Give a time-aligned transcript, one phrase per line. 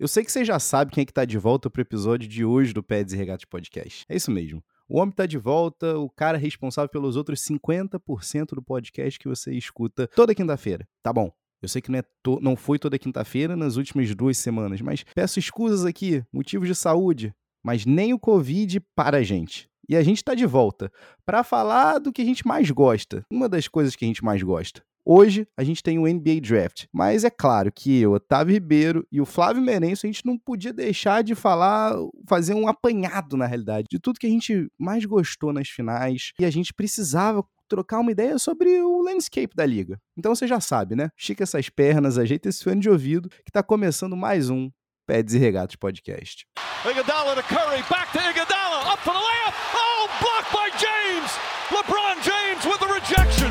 [0.00, 2.42] Eu sei que você já sabe quem é que tá de volta pro episódio de
[2.42, 4.06] hoje do Peds e Regatas Podcast.
[4.08, 4.64] É isso mesmo.
[4.88, 9.52] O homem tá de volta, o cara responsável pelos outros 50% do podcast que você
[9.52, 10.88] escuta toda quinta-feira.
[11.02, 11.30] Tá bom.
[11.60, 12.40] Eu sei que não, é to...
[12.40, 17.34] não foi toda quinta-feira nas últimas duas semanas, mas peço escusas aqui, motivos de saúde.
[17.62, 19.69] Mas nem o Covid para a gente.
[19.90, 20.88] E a gente está de volta
[21.26, 23.26] para falar do que a gente mais gosta.
[23.28, 24.84] Uma das coisas que a gente mais gosta.
[25.04, 29.20] Hoje a gente tem o NBA Draft, mas é claro que eu, Otávio Ribeiro e
[29.20, 31.96] o Flávio Merenço, a gente não podia deixar de falar,
[32.28, 36.44] fazer um apanhado na realidade, de tudo que a gente mais gostou nas finais e
[36.44, 39.98] a gente precisava trocar uma ideia sobre o landscape da liga.
[40.16, 41.10] Então você já sabe, né?
[41.18, 44.70] Estica essas pernas, ajeita esse fone de ouvido, que tá começando mais um
[45.04, 46.46] Peds e Regatos Podcast.
[46.82, 49.52] Iguodala to Curry, back to Iguodala, up for the layup.
[49.74, 51.30] Oh, blocked by James.
[51.68, 53.50] LeBron James with the rejection.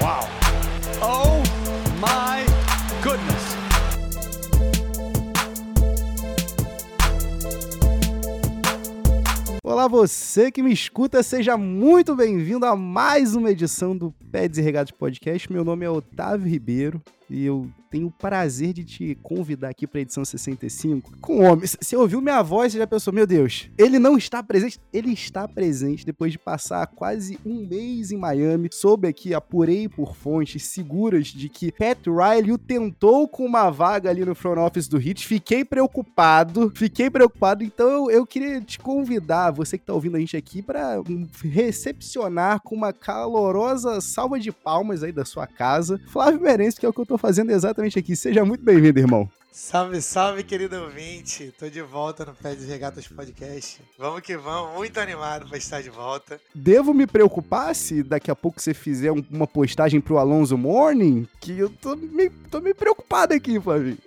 [0.00, 0.28] Wow.
[1.02, 1.42] Oh
[2.00, 2.46] my
[3.02, 3.56] goodness.
[9.64, 14.62] Olá, você que me escuta, seja muito bem-vindo a mais uma edição do Peds e
[14.62, 15.52] Regados Podcast.
[15.52, 20.00] Meu nome é Otávio Ribeiro e eu tenho o prazer de te convidar aqui para
[20.00, 21.76] edição 65 com homens.
[21.80, 24.80] Você ouviu minha voz e já pensou, meu Deus, ele não está presente?
[24.92, 28.68] Ele está presente depois de passar quase um mês em Miami.
[28.72, 34.10] Soube aqui, apurei por fontes seguras de que Pat Riley o tentou com uma vaga
[34.10, 35.26] ali no front office do Heat.
[35.26, 37.64] Fiquei preocupado, fiquei preocupado.
[37.64, 41.02] Então eu, eu queria te convidar, você que está ouvindo a gente aqui, para
[41.42, 46.00] recepcionar com uma calorosa salva de palmas aí da sua casa.
[46.08, 48.16] Flávio Merenço, que é o que eu tô fazendo exatamente aqui.
[48.16, 49.28] Seja muito bem-vindo, irmão.
[49.50, 51.52] Salve, salve, querido ouvinte.
[51.58, 53.80] Tô de volta no Pé de Regatas Podcast.
[53.98, 56.40] Vamos que vamos, muito animado para estar de volta.
[56.54, 61.26] Devo me preocupar se daqui a pouco você fizer uma postagem pro Alonso Morning?
[61.40, 63.98] Que eu tô me, tô me preocupado aqui, Flavinho.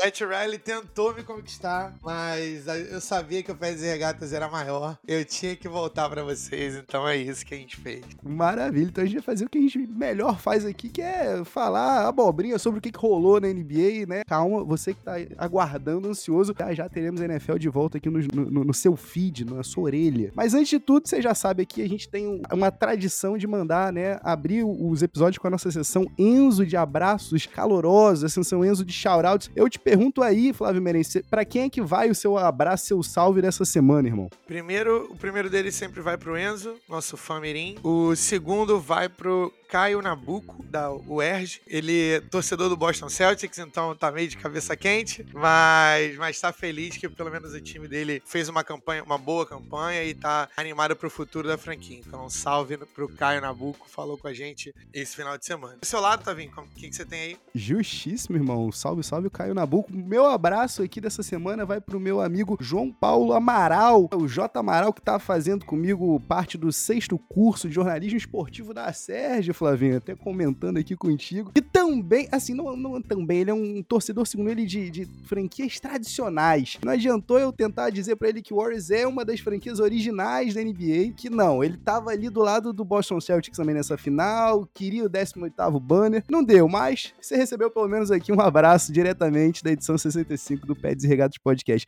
[0.00, 4.96] Pat Riley tentou me conquistar, mas eu sabia que o Pés e Regatas era maior.
[5.06, 8.04] Eu tinha que voltar para vocês, então é isso que a gente fez.
[8.22, 11.44] Maravilha, então a gente vai fazer o que a gente melhor faz aqui, que é
[11.44, 14.22] falar abobrinha sobre o que, rolou na NBA, né?
[14.26, 18.20] Calma, você que tá aguardando, ansioso, já já teremos a NFL de volta aqui no,
[18.32, 20.32] no, no seu feed, na sua orelha.
[20.34, 23.92] Mas antes de tudo, você já sabe aqui, a gente tem uma tradição de mandar,
[23.92, 28.84] né, abrir os episódios com a nossa sessão Enzo de abraços calorosos, a sessão Enzo
[28.84, 29.50] de shoutouts.
[29.54, 33.02] Eu te pergunto aí, Flávio Merense, para quem é que vai o seu abraço, seu
[33.02, 34.28] salve dessa semana, irmão?
[34.46, 37.76] Primeiro, o primeiro dele sempre vai pro Enzo, nosso fã mirim.
[37.82, 41.60] O segundo vai pro Caio Nabuco, da UERJ.
[41.66, 46.52] Ele é torcedor do Boston Celtics, então tá meio de cabeça quente, mas, mas tá
[46.52, 50.48] feliz que pelo menos o time dele fez uma campanha, uma boa campanha e tá
[50.56, 51.98] animado pro futuro da franquia.
[51.98, 55.76] Então, salve pro Caio Nabuco, falou com a gente esse final de semana.
[55.80, 57.36] Do seu lado, Tavinho, o que, que você tem aí?
[57.54, 58.72] Justíssimo, irmão.
[58.72, 59.92] Salve, salve Caio Nabuco.
[59.92, 64.92] Meu abraço aqui dessa semana vai pro meu amigo João Paulo Amaral, o J Amaral,
[64.92, 70.14] que tá fazendo comigo parte do sexto curso de jornalismo esportivo da Sérgio Flavinho, até
[70.14, 71.50] comentando aqui contigo.
[71.54, 75.80] E também, assim, não, não também, ele é um torcedor, segundo ele, de, de franquias
[75.80, 76.78] tradicionais.
[76.84, 80.54] Não adiantou eu tentar dizer para ele que o Warriors é uma das franquias originais
[80.54, 84.68] da NBA, que não, ele tava ali do lado do Boston Celtics também nessa final,
[84.72, 89.64] queria o 18º banner, não deu, mas você recebeu pelo menos aqui um abraço diretamente
[89.64, 91.86] da edição 65 do Pé Desregados Podcast.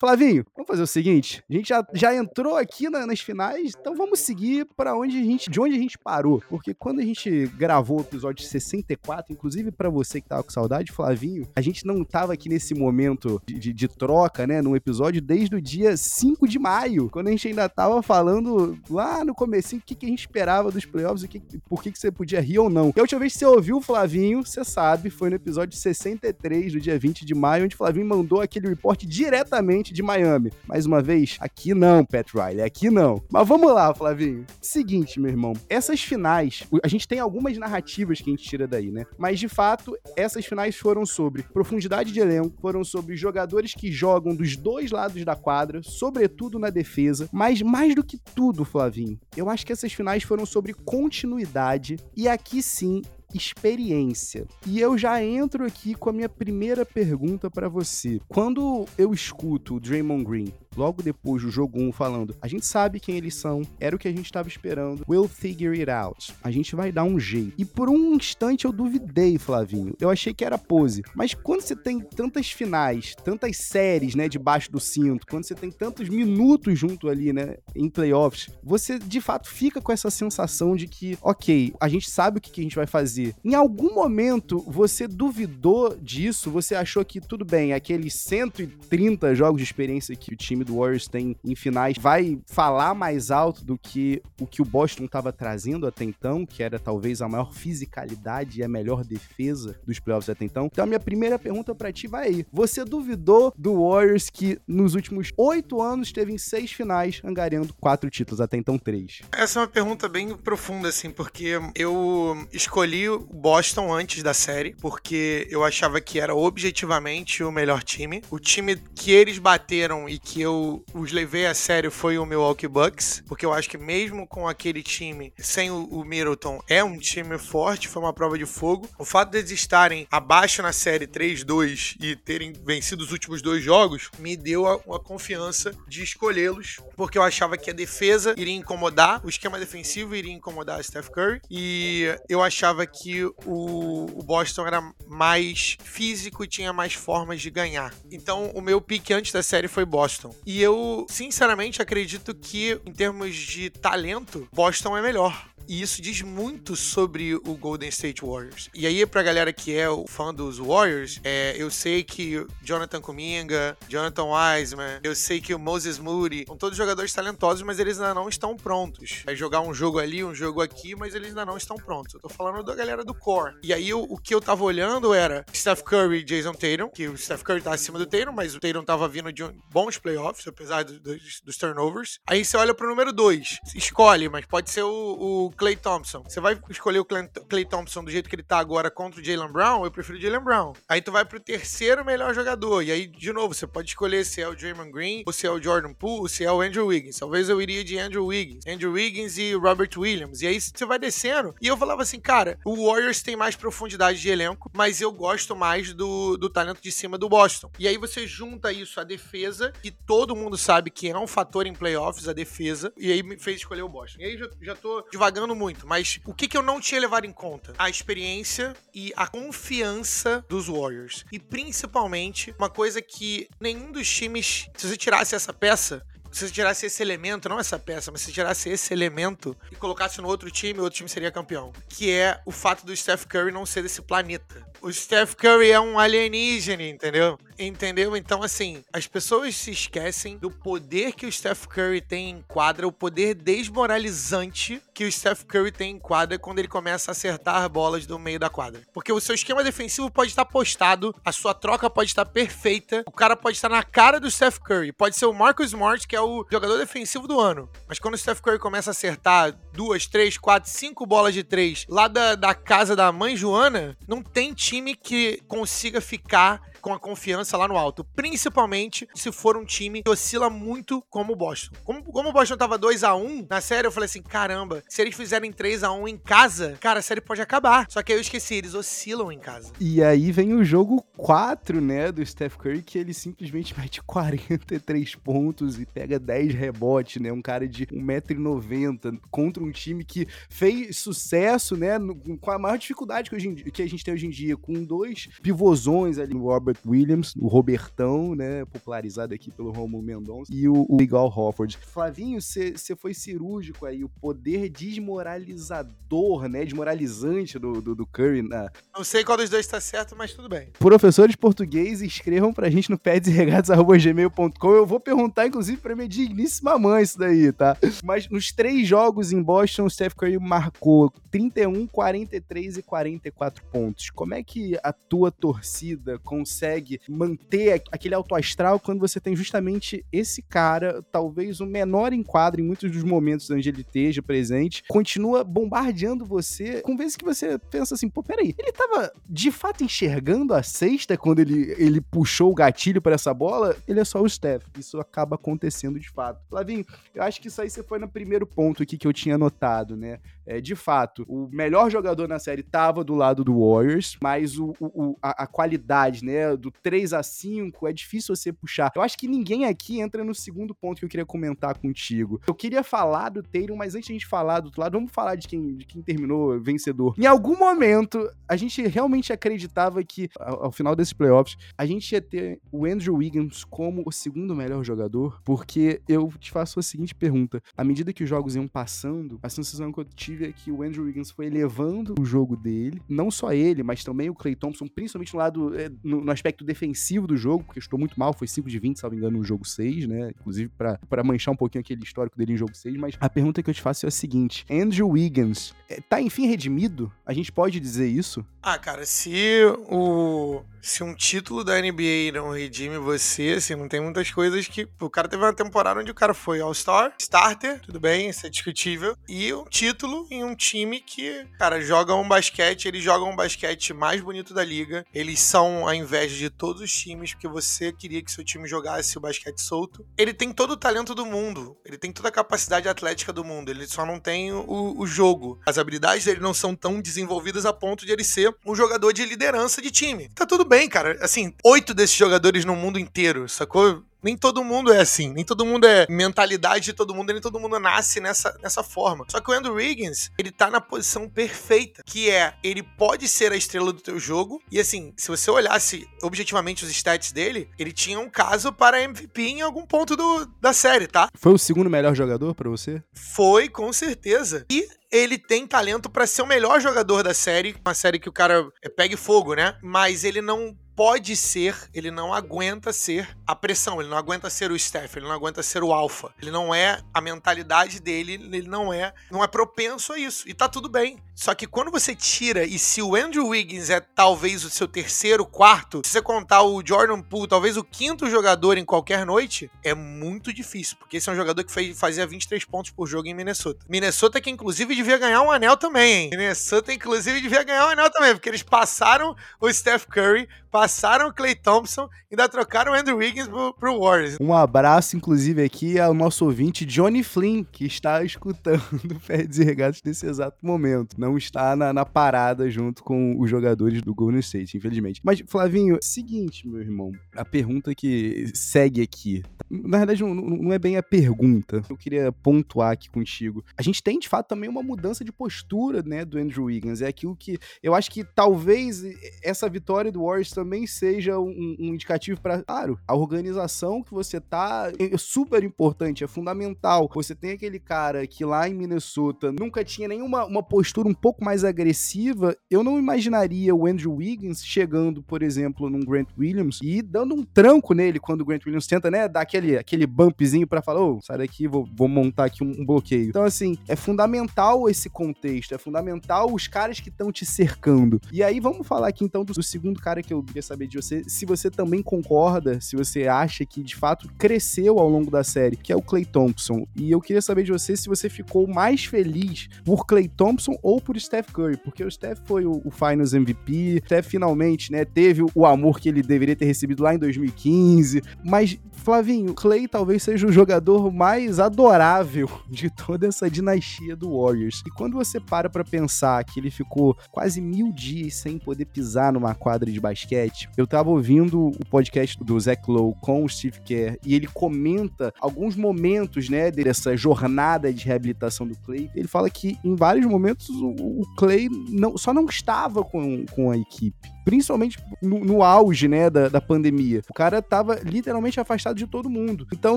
[0.00, 3.94] Flavinho, vamos fazer o seguinte: a gente já, já entrou aqui na, nas finais, então
[3.94, 6.42] vamos seguir para onde a gente, de onde a gente parou.
[6.48, 10.90] Porque quando a gente gravou o episódio 64, inclusive para você que tava com saudade,
[10.90, 15.20] Flavinho, a gente não tava aqui nesse momento de, de, de troca, né, no episódio
[15.20, 19.76] desde o dia 5 de maio, quando a gente ainda tava falando lá no começo
[19.76, 22.40] o que, que a gente esperava dos playoffs, o que, por que, que você podia
[22.40, 22.90] rir ou não.
[22.96, 26.72] E a última vez que você ouviu o Flavinho, você sabe, foi no episódio 63
[26.72, 30.52] do dia 20 de maio, onde o Flavinho mandou aquele report diretamente de Miami.
[30.66, 33.22] Mais uma vez, aqui não, Pat Riley, aqui não.
[33.30, 34.46] Mas vamos lá, Flavinho.
[34.60, 38.90] Seguinte, meu irmão, essas finais, a gente tem algumas narrativas que a gente tira daí,
[38.90, 39.04] né?
[39.18, 44.34] Mas de fato, essas finais foram sobre profundidade de elenco, foram sobre jogadores que jogam
[44.34, 49.48] dos dois lados da quadra, sobretudo na defesa, mas mais do que tudo, Flavinho, eu
[49.48, 53.02] acho que essas finais foram sobre continuidade e aqui sim
[53.34, 54.46] experiência.
[54.66, 58.20] E eu já entro aqui com a minha primeira pergunta para você.
[58.28, 63.00] Quando eu escuto o Draymond Green logo depois do jogo 1, falando: a gente sabe
[63.00, 66.32] quem eles são, era o que a gente estava esperando, we'll figure it out.
[66.42, 67.54] A gente vai dar um jeito.
[67.58, 69.94] E por um instante eu duvidei, Flavinho.
[70.00, 71.02] Eu achei que era pose.
[71.14, 75.70] Mas quando você tem tantas finais, tantas séries, né, debaixo do cinto, quando você tem
[75.70, 80.86] tantos minutos junto ali, né, em playoffs, você de fato fica com essa sensação de
[80.86, 83.34] que, ok, a gente sabe o que a gente vai fazer.
[83.44, 86.50] Em algum momento você duvidou disso?
[86.50, 91.08] Você achou que tudo bem, aqueles 130 jogos de experiência que o time do Warriors
[91.08, 95.86] tem em finais vai falar mais alto do que o que o Boston estava trazendo
[95.86, 100.44] até então, que era talvez a maior fisicalidade e a melhor defesa dos playoffs até
[100.44, 100.66] então?
[100.66, 102.46] Então a minha primeira pergunta para ti vai aí.
[102.52, 108.10] Você duvidou do Warriors que nos últimos oito anos teve em seis finais, angariando quatro
[108.10, 109.20] títulos, até então três?
[109.32, 114.74] Essa é uma pergunta bem profunda, assim, porque eu escolhi o Boston antes da série,
[114.80, 118.22] porque eu achava que era objetivamente o melhor time.
[118.30, 122.68] O time que eles bateram e que eu os levei a sério foi o Milwaukee
[122.68, 127.38] Bucks, porque eu acho que mesmo com aquele time, sem o, Middleton, é um time
[127.38, 128.88] forte, foi uma prova de fogo.
[128.98, 134.10] O fato deles estarem abaixo na série 3-2 e terem vencido os últimos dois jogos,
[134.18, 139.24] me deu a, a confiança de escolhê-los, porque eu achava que a defesa iria incomodar,
[139.24, 144.92] o esquema defensivo iria incomodar Steph Curry, e eu achava que o, o Boston era
[145.06, 147.94] mais físico e tinha mais formas de ganhar.
[148.10, 150.34] Então, o meu pique antes da série foi Boston.
[150.46, 155.49] E eu, sinceramente, acredito que, em termos de talento, Boston é melhor.
[155.68, 158.68] E isso diz muito sobre o Golden State Warriors.
[158.74, 163.76] E aí, pra galera que é fã dos Warriors, é, eu sei que Jonathan Kuminga,
[163.88, 168.14] Jonathan Wiseman, eu sei que o Moses Moody são todos jogadores talentosos, mas eles ainda
[168.14, 169.22] não estão prontos.
[169.26, 172.14] É jogar um jogo ali, um jogo aqui, mas eles ainda não estão prontos.
[172.14, 173.56] Eu tô falando da galera do core.
[173.62, 177.08] E aí, o, o que eu tava olhando era Steph Curry e Jason Tatum, que
[177.08, 180.46] o Steph Curry tá acima do Tatum, mas o Tatum tava vindo de bons playoffs,
[180.46, 182.18] apesar do, do, dos turnovers.
[182.26, 186.22] Aí você olha pro número 2, escolhe, mas pode ser o, o Clay Thompson.
[186.22, 189.52] Você vai escolher o Clay Thompson do jeito que ele tá agora contra o Jalen
[189.52, 189.84] Brown?
[189.84, 190.72] Eu prefiro o Jalen Brown.
[190.88, 192.82] Aí tu vai pro terceiro melhor jogador.
[192.82, 195.50] E aí, de novo, você pode escolher se é o Draymond Green, ou se é
[195.50, 197.18] o Jordan Poole, ou se é o Andrew Wiggins.
[197.18, 198.66] Talvez eu iria de Andrew Wiggins.
[198.66, 200.42] Andrew Wiggins e Robert Williams.
[200.42, 201.54] E aí você vai descendo.
[201.60, 205.56] E eu falava assim, cara, o Warriors tem mais profundidade de elenco, mas eu gosto
[205.56, 207.70] mais do, do talento de cima do Boston.
[207.78, 211.66] E aí você junta isso à defesa, que todo mundo sabe que é um fator
[211.66, 212.92] em playoffs, a defesa.
[212.96, 214.20] E aí me fez escolher o Boston.
[214.20, 215.02] E aí já, já tô
[215.40, 217.72] divagando muito, mas o que, que eu não tinha levado em conta?
[217.78, 221.24] A experiência e a confiança dos Warriors.
[221.32, 226.52] E principalmente, uma coisa que nenhum dos times, se você tirasse essa peça, se você
[226.52, 230.48] tirasse esse elemento, não essa peça, mas se tirasse esse elemento e colocasse no outro
[230.50, 231.72] time, o outro time seria campeão.
[231.88, 234.64] Que é o fato do Steph Curry não ser desse planeta.
[234.80, 237.36] O Steph Curry é um alienígena, entendeu?
[237.60, 238.16] Entendeu?
[238.16, 242.88] Então, assim, as pessoas se esquecem do poder que o Steph Curry tem em quadra,
[242.88, 247.68] o poder desmoralizante que o Steph Curry tem em quadra quando ele começa a acertar
[247.68, 248.80] bolas do meio da quadra.
[248.94, 253.12] Porque o seu esquema defensivo pode estar postado, a sua troca pode estar perfeita, o
[253.12, 254.92] cara pode estar na cara do Steph Curry.
[254.92, 257.68] Pode ser o Marcus Smart, que é o jogador defensivo do ano.
[257.86, 261.84] Mas quando o Steph Curry começa a acertar duas, três, quatro, cinco bolas de três
[261.90, 266.98] lá da, da casa da mãe Joana, não tem time que consiga ficar com a
[266.98, 268.04] confiança lá no alto.
[268.04, 271.76] Principalmente se for um time que oscila muito como o Boston.
[271.84, 275.00] Como, como o Boston tava 2 a 1 na série, eu falei assim: caramba, se
[275.02, 277.86] eles fizerem 3 a 1 em casa, cara, a série pode acabar.
[277.88, 279.72] Só que aí eu esqueci, eles oscilam em casa.
[279.78, 285.14] E aí vem o jogo 4, né, do Steph Curry, que ele simplesmente mete 43
[285.16, 287.32] pontos e pega 10 rebotes, né?
[287.32, 291.98] Um cara de 1,90m contra um time que fez sucesso, né,
[292.40, 295.28] com a maior dificuldade que, hoje, que a gente tem hoje em dia, com dois
[295.42, 300.68] pivôzões ali, o Robert Robert Williams, o Robertão, né, popularizado aqui pelo Romulo Mendonça, e
[300.68, 301.78] o, o Igual Hofford.
[301.78, 308.42] Flavinho, você foi cirúrgico aí, o poder desmoralizador, né, desmoralizante do, do, do Curry.
[308.42, 308.70] Na...
[308.94, 310.68] Não sei qual dos dois está certo, mas tudo bem.
[310.78, 314.70] Professores português, escrevam pra gente no pedsregatas.gmail.com.
[314.72, 317.76] Eu vou perguntar, inclusive, pra minha digníssima mãe isso daí, tá?
[318.04, 324.10] Mas nos três jogos em Boston, o Steph Curry marcou 31, 43 e 44 pontos.
[324.10, 329.34] Como é que a tua torcida consegue consegue manter aquele alto astral quando você tem
[329.34, 334.84] justamente esse cara, talvez o menor enquadro em muitos dos momentos onde ele esteja presente,
[334.88, 339.82] continua bombardeando você com vezes que você pensa assim, pô, peraí, ele tava de fato
[339.82, 343.76] enxergando a sexta quando ele, ele puxou o gatilho para essa bola?
[343.88, 344.64] Ele é só o Steph.
[344.78, 346.42] Isso acaba acontecendo de fato.
[346.48, 349.36] Flavinho, eu acho que isso aí você foi no primeiro ponto aqui que eu tinha
[349.36, 350.18] anotado, né?
[350.50, 354.74] É, de fato, o melhor jogador na série tava do lado do Warriors, mas o,
[354.80, 358.90] o a, a, qualidade, né, do 3 a 5 é difícil você puxar.
[358.96, 362.40] Eu acho que ninguém aqui entra no segundo ponto que eu queria comentar contigo.
[362.48, 365.12] Eu queria falar do Tatum, mas antes de a gente falar do outro lado, vamos
[365.12, 367.14] falar de quem, de quem terminou vencedor.
[367.16, 372.10] Em algum momento, a gente realmente acreditava que, ao, ao final desses playoffs, a gente
[372.10, 376.82] ia ter o Andrew Wiggins como o segundo melhor jogador, porque eu te faço a
[376.82, 377.62] seguinte pergunta.
[377.76, 381.04] À medida que os jogos iam passando, a sensação que eu tive que o Andrew
[381.04, 385.32] Wiggins foi elevando o jogo dele, não só ele, mas também o Clay Thompson, principalmente
[385.34, 388.68] no lado, é, no, no aspecto defensivo do jogo, porque estou muito mal, foi 5
[388.68, 390.30] de 20, se não me engano, no jogo 6, né?
[390.40, 390.70] Inclusive
[391.08, 393.74] para manchar um pouquinho aquele histórico dele em jogo 6, mas a pergunta que eu
[393.74, 397.12] te faço é a seguinte: Andrew Wiggins é, tá enfim redimido?
[397.26, 398.44] A gente pode dizer isso?
[398.62, 404.00] Ah, cara, se o se um título da NBA não redime você, assim, não tem
[404.00, 404.88] muitas coisas que.
[405.00, 408.50] O cara teve uma temporada onde o cara foi All-Star, starter, tudo bem, isso é
[408.50, 413.36] discutível, e um título em um time que, cara, joga um basquete, eles jogam um
[413.36, 417.92] basquete mais bonito da liga, eles são a inveja de todos os times, porque você
[417.92, 420.06] queria que seu time jogasse o basquete solto.
[420.16, 423.70] Ele tem todo o talento do mundo, ele tem toda a capacidade atlética do mundo,
[423.70, 425.60] ele só não tem o, o jogo.
[425.66, 429.24] As habilidades dele não são tão desenvolvidas a ponto de ele ser um jogador de
[429.24, 430.28] liderança de time.
[430.34, 431.18] Tá tudo bem, cara.
[431.20, 434.04] Assim, oito desses jogadores no mundo inteiro, sacou?
[434.22, 437.58] Nem todo mundo é assim, nem todo mundo é mentalidade de todo mundo, nem todo
[437.58, 439.24] mundo nasce nessa, nessa forma.
[439.28, 443.52] Só que o Andrew Wiggins, ele tá na posição perfeita, que é, ele pode ser
[443.52, 447.92] a estrela do teu jogo, e assim, se você olhasse objetivamente os stats dele, ele
[447.92, 451.28] tinha um caso para MVP em algum ponto do, da série, tá?
[451.34, 453.02] Foi o segundo melhor jogador para você?
[453.12, 454.66] Foi, com certeza.
[454.70, 458.32] E ele tem talento para ser o melhor jogador da série, uma série que o
[458.32, 459.76] cara é, pegue fogo, né?
[459.82, 464.70] Mas ele não pode ser, ele não aguenta ser a pressão, ele não aguenta ser
[464.70, 466.30] o Steph, ele não aguenta ser o alfa.
[466.42, 470.46] Ele não é a mentalidade dele, ele não é, não é propenso a isso.
[470.46, 471.18] E tá tudo bem.
[471.34, 475.46] Só que quando você tira e se o Andrew Wiggins é talvez o seu terceiro,
[475.46, 479.94] quarto, se você contar o Jordan Poole, talvez o quinto jogador em qualquer noite, é
[479.94, 483.32] muito difícil, porque esse é um jogador que fez, fazia 23 pontos por jogo em
[483.32, 483.86] Minnesota.
[483.88, 486.30] Minnesota que inclusive devia ganhar um anel também, hein?
[486.30, 491.34] Minnesota inclusive devia ganhar um anel também, porque eles passaram o Steph Curry, passaram o
[491.34, 494.36] Clay Thompson e ainda trocaram o Andrew Wiggins pro, pro Warriors.
[494.40, 498.80] Um abraço, inclusive, aqui ao nosso ouvinte Johnny Flynn, que está escutando
[499.26, 501.16] Pés e Regatos nesse exato momento.
[501.18, 505.20] Não está na, na, parada junto com os jogadores do Golden State, infelizmente.
[505.24, 509.42] Mas, Flavinho, seguinte, meu irmão, a pergunta que segue aqui.
[509.68, 511.82] Na verdade, não, não é bem a pergunta.
[511.88, 513.64] Eu queria pontuar aqui contigo.
[513.76, 517.00] A gente tem, de fato, também uma mudança de postura, né, do Andrew Wiggins.
[517.00, 519.02] É aquilo que eu acho que talvez
[519.42, 524.38] essa vitória do Warriors também seja um, um indicativo para, claro, a organização que você
[524.38, 527.10] tá é super importante, é fundamental.
[527.14, 531.42] Você tem aquele cara que lá em Minnesota nunca tinha nenhuma uma postura um pouco
[531.42, 532.54] mais agressiva.
[532.70, 537.42] Eu não imaginaria o Andrew Wiggins chegando, por exemplo, num Grant Williams e dando um
[537.42, 541.16] tranco nele quando o Grant Williams tenta, né, dar aquele, aquele bumpzinho para falar, ô,
[541.16, 543.30] oh, sai daqui, vou, vou montar aqui um, um bloqueio.
[543.30, 548.20] Então, assim, é fundamental esse contexto, é fundamental os caras que estão te cercando.
[548.30, 550.96] E aí, vamos falar aqui então do, do segundo cara que eu queria saber de
[550.96, 555.44] você, se você também concorda, se você acha que de fato cresceu ao longo da
[555.44, 556.86] série, que é o Clay Thompson.
[556.94, 561.00] E eu queria saber de você se você ficou mais feliz por Clay Thompson ou
[561.00, 565.44] por Steph Curry, porque o Steph foi o, o Finals MVP, Steph finalmente, né, teve
[565.54, 570.46] o amor que ele deveria ter recebido lá em 2015, mas Flavinho, Clay talvez seja
[570.46, 574.82] o jogador mais adorável de toda essa dinastia do Warriors.
[574.86, 579.32] E quando você para pra pensar que ele ficou quase mil dias sem poder pisar
[579.32, 580.39] numa quadra de basquete,
[580.76, 585.32] eu tava ouvindo o podcast do Zach Lowe com o Steve Kerr e ele comenta
[585.40, 589.10] alguns momentos, né, dessa jornada de reabilitação do Clay.
[589.14, 593.70] Ele fala que em vários momentos o, o Clay não, só não estava com, com
[593.70, 597.22] a equipe principalmente no, no, auge, né, da, da pandemia.
[597.30, 599.64] O cara tava literalmente afastado de todo mundo.
[599.72, 599.96] Então,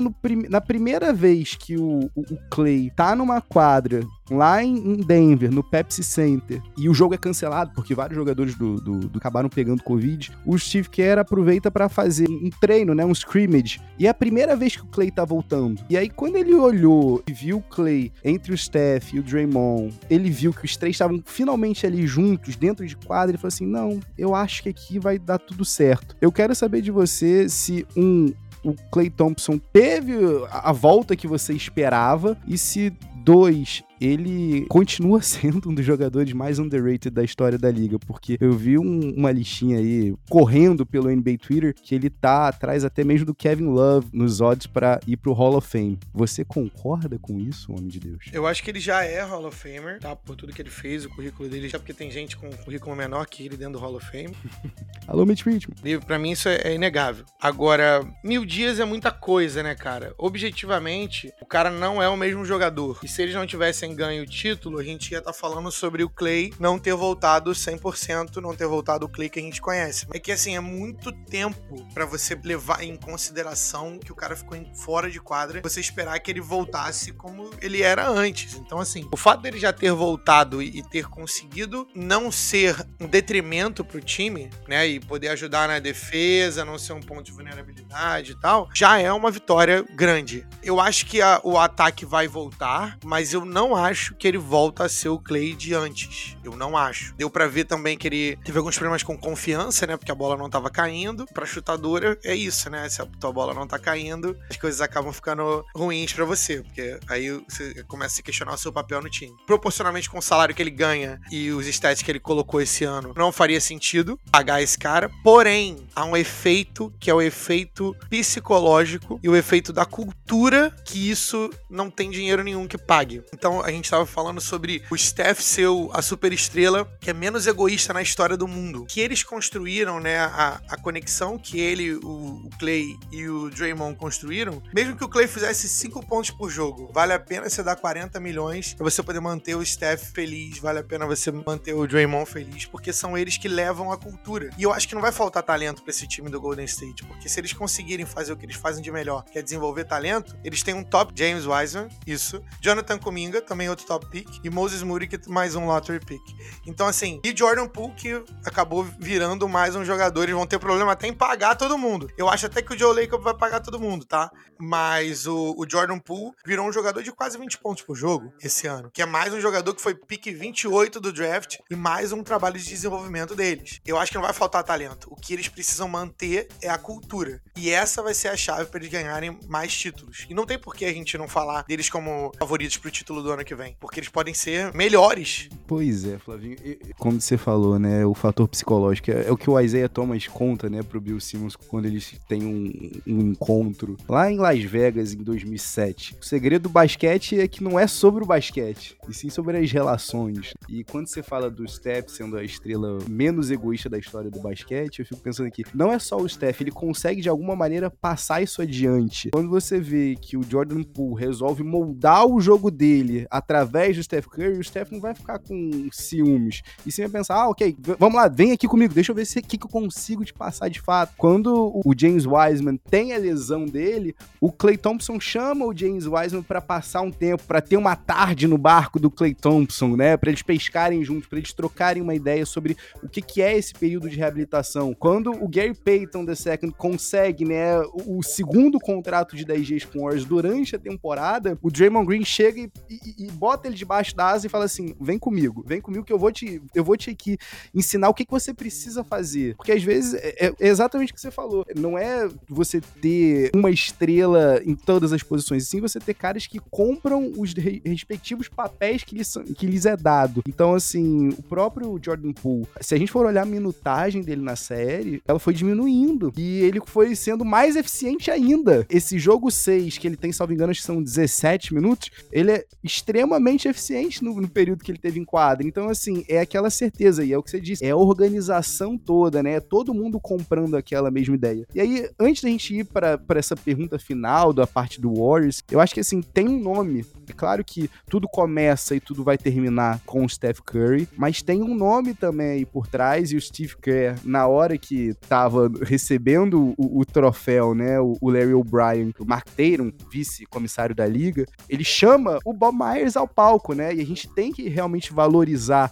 [0.00, 0.14] no,
[0.48, 5.62] na primeira vez que o, o, o Clay tá numa quadra lá em Denver, no
[5.62, 9.82] Pepsi Center, e o jogo é cancelado porque vários jogadores do, do, do acabaram pegando
[9.82, 14.14] Covid, o Steve Kerr aproveita para fazer um treino, né, um scrimmage, e é a
[14.14, 15.82] primeira vez que o Clay tá voltando.
[15.90, 19.92] E aí, quando ele olhou e viu o Clay entre o Steph e o Draymond,
[20.08, 23.66] ele viu que os três estavam finalmente ali juntos, dentro de quadra, ele falou assim,
[23.66, 26.16] não, eu acho que aqui vai dar tudo certo.
[26.20, 28.32] Eu quero saber de você se um
[28.64, 30.14] o Clay Thompson teve
[30.50, 32.90] a volta que você esperava e se
[33.24, 38.52] Dois, ele continua sendo um dos jogadores mais underrated da história da liga, porque eu
[38.52, 43.26] vi um, uma listinha aí correndo pelo NBA Twitter que ele tá atrás até mesmo
[43.26, 45.98] do Kevin Love nos odds para ir pro Hall of Fame.
[46.12, 48.24] Você concorda com isso, homem de Deus?
[48.32, 50.14] Eu acho que ele já é Hall of Famer, tá?
[50.14, 52.94] Por tudo que ele fez, o currículo dele, já porque tem gente com um currículo
[52.96, 54.34] menor que ele dentro do Hall of Fame.
[55.06, 55.80] Alô, Mitch Richmond.
[55.84, 57.24] E pra mim isso é, é inegável.
[57.40, 60.14] Agora, mil dias é muita coisa, né, cara?
[60.16, 62.98] Objetivamente, o cara não é o mesmo jogador.
[63.02, 66.02] E se eles não tivessem ganho o título, a gente ia estar tá falando sobre
[66.02, 70.06] o Clay não ter voltado 100%, não ter voltado o Clay que a gente conhece.
[70.12, 74.58] É que, assim, é muito tempo para você levar em consideração que o cara ficou
[74.74, 78.54] fora de quadra, você esperar que ele voltasse como ele era antes.
[78.54, 83.84] Então, assim, o fato dele já ter voltado e ter conseguido não ser um detrimento
[83.84, 88.40] pro time, né, e poder ajudar na defesa, não ser um ponto de vulnerabilidade e
[88.40, 90.46] tal, já é uma vitória grande.
[90.62, 94.84] Eu acho que a, o ataque vai voltar, mas eu não acho que ele volta
[94.84, 96.36] a ser o Clay de antes.
[96.44, 97.14] Eu não acho.
[97.16, 100.36] Deu para ver também que ele teve alguns problemas com confiança, né, porque a bola
[100.36, 101.26] não tava caindo.
[101.32, 102.88] Pra chutadora é isso, né?
[102.88, 106.98] Se a tua bola não tá caindo, as coisas acabam ficando ruins para você, porque
[107.08, 109.34] aí você começa a se questionar o seu papel no time.
[109.46, 113.14] Proporcionalmente com o salário que ele ganha e os stats que ele colocou esse ano,
[113.16, 115.10] não faria sentido pagar esse cara.
[115.22, 121.10] Porém, há um efeito que é o efeito psicológico e o efeito da cultura que
[121.10, 123.22] isso não tem dinheiro nenhum que pague.
[123.32, 127.46] Então a gente tava falando sobre o Steph ser a super estrela que é menos
[127.46, 128.84] egoísta na história do mundo.
[128.86, 133.96] Que eles construíram, né, a, a conexão que ele, o, o Clay e o Draymond
[133.96, 137.76] construíram, mesmo que o Clay fizesse 5 pontos por jogo, vale a pena você dar
[137.76, 141.86] 40 milhões pra você poder manter o Steph feliz, vale a pena você manter o
[141.86, 144.50] Draymond feliz, porque são eles que levam a cultura.
[144.58, 147.28] E eu acho que não vai faltar talento para esse time do Golden State, porque
[147.28, 150.62] se eles conseguirem fazer o que eles fazem de melhor, que é desenvolver talento, eles
[150.62, 155.06] têm um top James Wiseman, isso, Jonathan Kuminga, também outro top pick, e Moses Moody,
[155.06, 156.20] que mais um lottery pick.
[156.66, 160.90] Então, assim, e Jordan Poole, que acabou virando mais um jogador, eles vão ter problema
[160.90, 162.10] até em pagar todo mundo.
[162.18, 164.28] Eu acho até que o Joe Lacob vai pagar todo mundo, tá?
[164.58, 168.66] Mas o, o Jordan Poole virou um jogador de quase 20 pontos por jogo esse
[168.66, 172.24] ano, que é mais um jogador que foi pick 28 do draft e mais um
[172.24, 173.80] trabalho de desenvolvimento deles.
[173.86, 175.06] Eu acho que não vai faltar talento.
[175.10, 177.40] O que eles precisam manter é a cultura.
[177.56, 180.26] E essa vai ser a chave para eles ganharem mais títulos.
[180.28, 183.30] E não tem por que a gente não falar deles como favoritos pro título do
[183.30, 185.48] ano que vem, porque eles podem ser melhores.
[185.66, 186.56] Pois é, Flavinho.
[186.98, 190.68] Como você falou, né, o fator psicológico é, é o que o Isaiah Thomas conta,
[190.68, 195.22] né, pro Bill Simmons quando eles têm um, um encontro lá em Las Vegas em
[195.22, 196.16] 2007.
[196.20, 199.70] O segredo do basquete é que não é sobre o basquete, e sim sobre as
[199.70, 200.52] relações.
[200.68, 205.00] E quando você fala do Steph sendo a estrela menos egoísta da história do basquete,
[205.00, 208.42] eu fico pensando aqui, não é só o Steph, ele consegue de alguma maneira passar
[208.42, 209.30] isso adiante.
[209.30, 214.26] Quando você vê que o Jordan Poole resolve moldar o jogo dele através do Steph
[214.26, 215.53] Curry, o Steph não vai ficar com
[215.92, 216.62] ciúmes.
[216.86, 219.42] E sim vai pensar, ah, ok, vamos lá, vem aqui comigo, deixa eu ver o
[219.42, 221.14] que, que eu consigo te passar de fato.
[221.16, 226.42] Quando o James Wiseman tem a lesão dele, o Clay Thompson chama o James Wiseman
[226.42, 230.16] para passar um tempo, para ter uma tarde no barco do Clay Thompson, né?
[230.16, 233.72] Para eles pescarem juntos, para eles trocarem uma ideia sobre o que, que é esse
[233.72, 234.94] período de reabilitação.
[234.94, 239.98] Quando o Gary Payton II consegue, né, o, o segundo contrato de 10 dias com
[239.98, 244.14] o Warriors durante a temporada, o Draymond Green chega e, e, e, bota ele debaixo
[244.14, 246.96] da asa e fala assim: vem comigo, vem comigo que eu vou te, eu vou
[246.96, 247.36] te aqui
[247.74, 249.54] ensinar o que, que você precisa fazer.
[249.56, 251.64] Porque às vezes é, é exatamente o que você falou.
[251.76, 256.58] Não é você ter uma estrela em todas as posições, sim você ter caras que
[256.70, 260.42] compram os re respectivos papéis que lhes, que lhes é dado.
[260.46, 264.56] Então, assim, o próprio Jordan Poole, se a gente for olhar a minutagem dele na
[264.56, 266.32] série, ela foi diminuindo.
[266.36, 268.86] E ele foi sendo mais eficiente ainda.
[268.88, 273.68] Esse jogo 6, que ele tem, salvo engano, que são 17 minutos, ele é extremamente
[273.68, 275.66] eficiente no, no período que ele teve em quadra.
[275.66, 279.42] Então, assim, é aquela certeza, e é o que você disse, é a organização toda,
[279.42, 279.54] né?
[279.54, 281.66] É todo mundo comprando aquela mesma ideia.
[281.74, 285.80] E aí, antes da gente ir para essa pergunta final da parte do Warriors, eu
[285.80, 287.04] acho que, assim, tem um nome.
[287.28, 291.62] É claro que tudo começa e tudo vai terminar com o Steph Curry, mas tem
[291.62, 296.74] um nome também aí por trás, e o Steve Kerr, na hora que tava recebendo
[296.78, 301.82] o, o troféu, né, o, o Larry O'Brien, o Mark Tatum, vice-comissário da liga, ele
[301.82, 305.23] chama o Bob Myers ao palco, né, e a gente tem que realmente valorizar